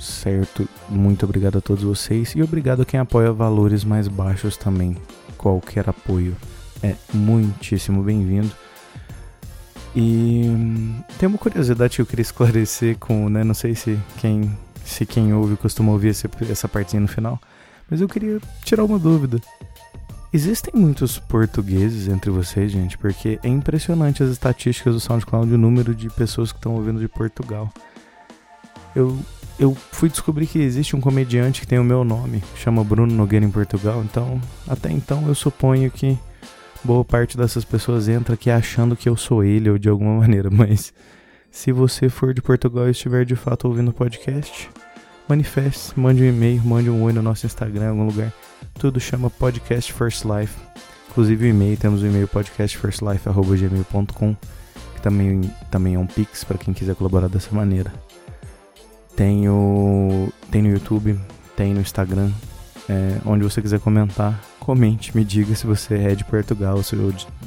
Certo? 0.00 0.68
Muito 0.88 1.24
obrigado 1.24 1.58
a 1.58 1.60
todos 1.60 1.84
vocês 1.84 2.34
e 2.34 2.42
obrigado 2.42 2.82
a 2.82 2.84
quem 2.84 2.98
apoia 2.98 3.32
valores 3.32 3.84
mais 3.84 4.08
baixos 4.08 4.56
também. 4.56 4.96
Qualquer 5.38 5.88
apoio 5.88 6.36
é 6.82 6.94
muitíssimo 7.14 8.02
bem-vindo. 8.02 8.50
E 9.98 10.44
tem 11.18 11.26
uma 11.26 11.38
curiosidade 11.38 11.96
que 11.96 12.02
eu 12.02 12.06
queria 12.06 12.20
esclarecer 12.20 12.98
com, 12.98 13.30
né, 13.30 13.42
não 13.42 13.54
sei 13.54 13.74
se 13.74 13.98
quem, 14.18 14.54
se 14.84 15.06
quem 15.06 15.32
ouve 15.32 15.56
costuma 15.56 15.90
ouvir 15.90 16.08
esse, 16.08 16.28
essa 16.50 16.68
partezinha 16.68 17.00
no 17.00 17.08
final, 17.08 17.40
mas 17.90 18.02
eu 18.02 18.06
queria 18.06 18.38
tirar 18.62 18.84
uma 18.84 18.98
dúvida. 18.98 19.40
Existem 20.34 20.74
muitos 20.78 21.18
portugueses 21.18 22.08
entre 22.08 22.30
vocês, 22.30 22.70
gente, 22.70 22.98
porque 22.98 23.40
é 23.42 23.48
impressionante 23.48 24.22
as 24.22 24.28
estatísticas 24.28 24.92
do 24.92 25.00
SoundCloud, 25.00 25.54
o 25.54 25.56
número 25.56 25.94
de 25.94 26.10
pessoas 26.10 26.52
que 26.52 26.58
estão 26.58 26.74
ouvindo 26.74 27.00
de 27.00 27.08
Portugal. 27.08 27.72
Eu, 28.94 29.18
eu 29.58 29.74
fui 29.74 30.10
descobrir 30.10 30.46
que 30.46 30.58
existe 30.58 30.94
um 30.94 31.00
comediante 31.00 31.62
que 31.62 31.66
tem 31.66 31.78
o 31.78 31.84
meu 31.84 32.04
nome, 32.04 32.44
chama 32.54 32.84
Bruno 32.84 33.14
Nogueira 33.14 33.46
em 33.46 33.50
Portugal, 33.50 34.02
então 34.04 34.42
até 34.68 34.92
então 34.92 35.26
eu 35.26 35.34
suponho 35.34 35.90
que 35.90 36.18
boa 36.86 37.04
parte 37.04 37.36
dessas 37.36 37.64
pessoas 37.64 38.08
entra 38.08 38.34
aqui 38.34 38.48
achando 38.48 38.96
que 38.96 39.08
eu 39.08 39.16
sou 39.16 39.42
ele 39.42 39.68
ou 39.68 39.76
de 39.76 39.88
alguma 39.88 40.14
maneira, 40.22 40.48
mas 40.48 40.94
se 41.50 41.72
você 41.72 42.08
for 42.08 42.32
de 42.32 42.40
Portugal 42.40 42.86
e 42.86 42.92
estiver 42.92 43.24
de 43.24 43.34
fato 43.34 43.66
ouvindo 43.66 43.90
o 43.90 43.92
podcast, 43.92 44.70
manifeste, 45.28 45.98
mande 45.98 46.22
um 46.22 46.26
e-mail, 46.26 46.62
mande 46.62 46.88
um 46.88 47.02
oi 47.02 47.12
no 47.12 47.20
nosso 47.20 47.44
Instagram, 47.44 47.86
em 47.86 47.88
algum 47.88 48.06
lugar. 48.06 48.32
Tudo 48.78 49.00
chama 49.00 49.28
Podcast 49.28 49.92
First 49.92 50.24
Life. 50.24 50.54
Inclusive 51.10 51.46
o 51.46 51.48
e-mail, 51.48 51.76
temos 51.76 52.02
o 52.02 52.06
e-mail 52.06 52.28
podcastfirstlife.gmail.com 52.28 54.36
que 54.94 55.02
também, 55.02 55.40
também 55.70 55.96
é 55.96 55.98
um 55.98 56.06
pix 56.06 56.44
para 56.44 56.56
quem 56.56 56.72
quiser 56.72 56.94
colaborar 56.94 57.28
dessa 57.28 57.52
maneira. 57.52 57.92
Tem, 59.16 59.48
o, 59.48 60.32
tem 60.52 60.62
no 60.62 60.68
YouTube, 60.68 61.18
tem 61.56 61.74
no 61.74 61.80
Instagram, 61.80 62.30
é, 62.88 63.18
onde 63.24 63.42
você 63.42 63.60
quiser 63.60 63.80
comentar, 63.80 64.40
comente, 64.60 65.16
me 65.16 65.24
diga 65.24 65.54
se 65.54 65.66
você 65.66 65.94
é 65.94 66.14
de 66.14 66.24
Portugal, 66.24 66.82
se 66.82 66.96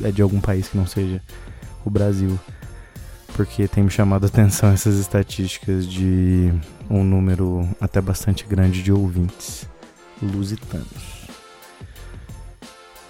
é 0.03 0.11
de 0.11 0.21
algum 0.21 0.39
país 0.39 0.67
que 0.67 0.77
não 0.77 0.85
seja 0.85 1.21
o 1.85 1.89
Brasil. 1.89 2.37
Porque 3.35 3.67
tem 3.67 3.83
me 3.83 3.89
chamado 3.89 4.25
a 4.25 4.27
atenção 4.27 4.69
essas 4.69 4.99
estatísticas 4.99 5.87
de 5.87 6.53
um 6.89 7.03
número 7.03 7.67
até 7.79 8.01
bastante 8.01 8.45
grande 8.45 8.83
de 8.83 8.91
ouvintes 8.91 9.65
lusitanos. 10.21 11.27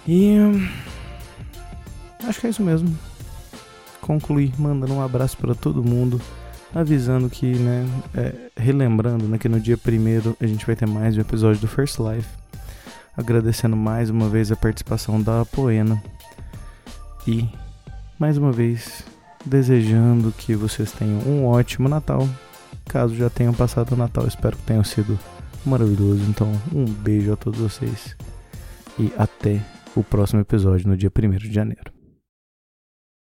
E 0.06 0.36
acho 2.26 2.40
que 2.40 2.46
é 2.46 2.50
isso 2.50 2.62
mesmo. 2.62 2.96
Concluir 4.00 4.52
mandando 4.58 4.94
um 4.94 5.02
abraço 5.02 5.36
para 5.36 5.54
todo 5.54 5.82
mundo 5.82 6.20
avisando 6.74 7.28
que, 7.28 7.54
né, 7.54 7.86
é, 8.14 8.32
relembrando 8.56 9.26
né, 9.26 9.38
que 9.38 9.48
no 9.48 9.60
dia 9.60 9.76
primeiro 9.76 10.36
a 10.40 10.46
gente 10.46 10.66
vai 10.66 10.76
ter 10.76 10.86
mais 10.86 11.16
um 11.16 11.20
episódio 11.20 11.60
do 11.60 11.68
First 11.68 11.98
Life. 11.98 12.28
Agradecendo 13.16 13.76
mais 13.76 14.08
uma 14.08 14.28
vez 14.28 14.52
a 14.52 14.56
participação 14.56 15.20
da 15.20 15.44
Poena. 15.44 16.02
E, 17.26 17.48
mais 18.18 18.38
uma 18.38 18.52
vez, 18.52 19.04
desejando 19.44 20.32
que 20.32 20.54
vocês 20.54 20.92
tenham 20.92 21.18
um 21.20 21.44
ótimo 21.46 21.88
Natal. 21.88 22.28
Caso 22.86 23.14
já 23.14 23.28
tenham 23.28 23.52
passado 23.52 23.92
o 23.92 23.96
Natal, 23.96 24.26
espero 24.26 24.56
que 24.56 24.62
tenham 24.62 24.84
sido 24.84 25.18
maravilhoso. 25.66 26.22
Então, 26.28 26.50
um 26.72 26.84
beijo 26.84 27.32
a 27.32 27.36
todos 27.36 27.60
vocês 27.60 28.16
e 28.98 29.12
até 29.18 29.60
o 29.94 30.02
próximo 30.02 30.40
episódio 30.40 30.88
no 30.88 30.96
dia 30.96 31.10
1 31.10 31.30
de 31.36 31.52
janeiro. 31.52 31.99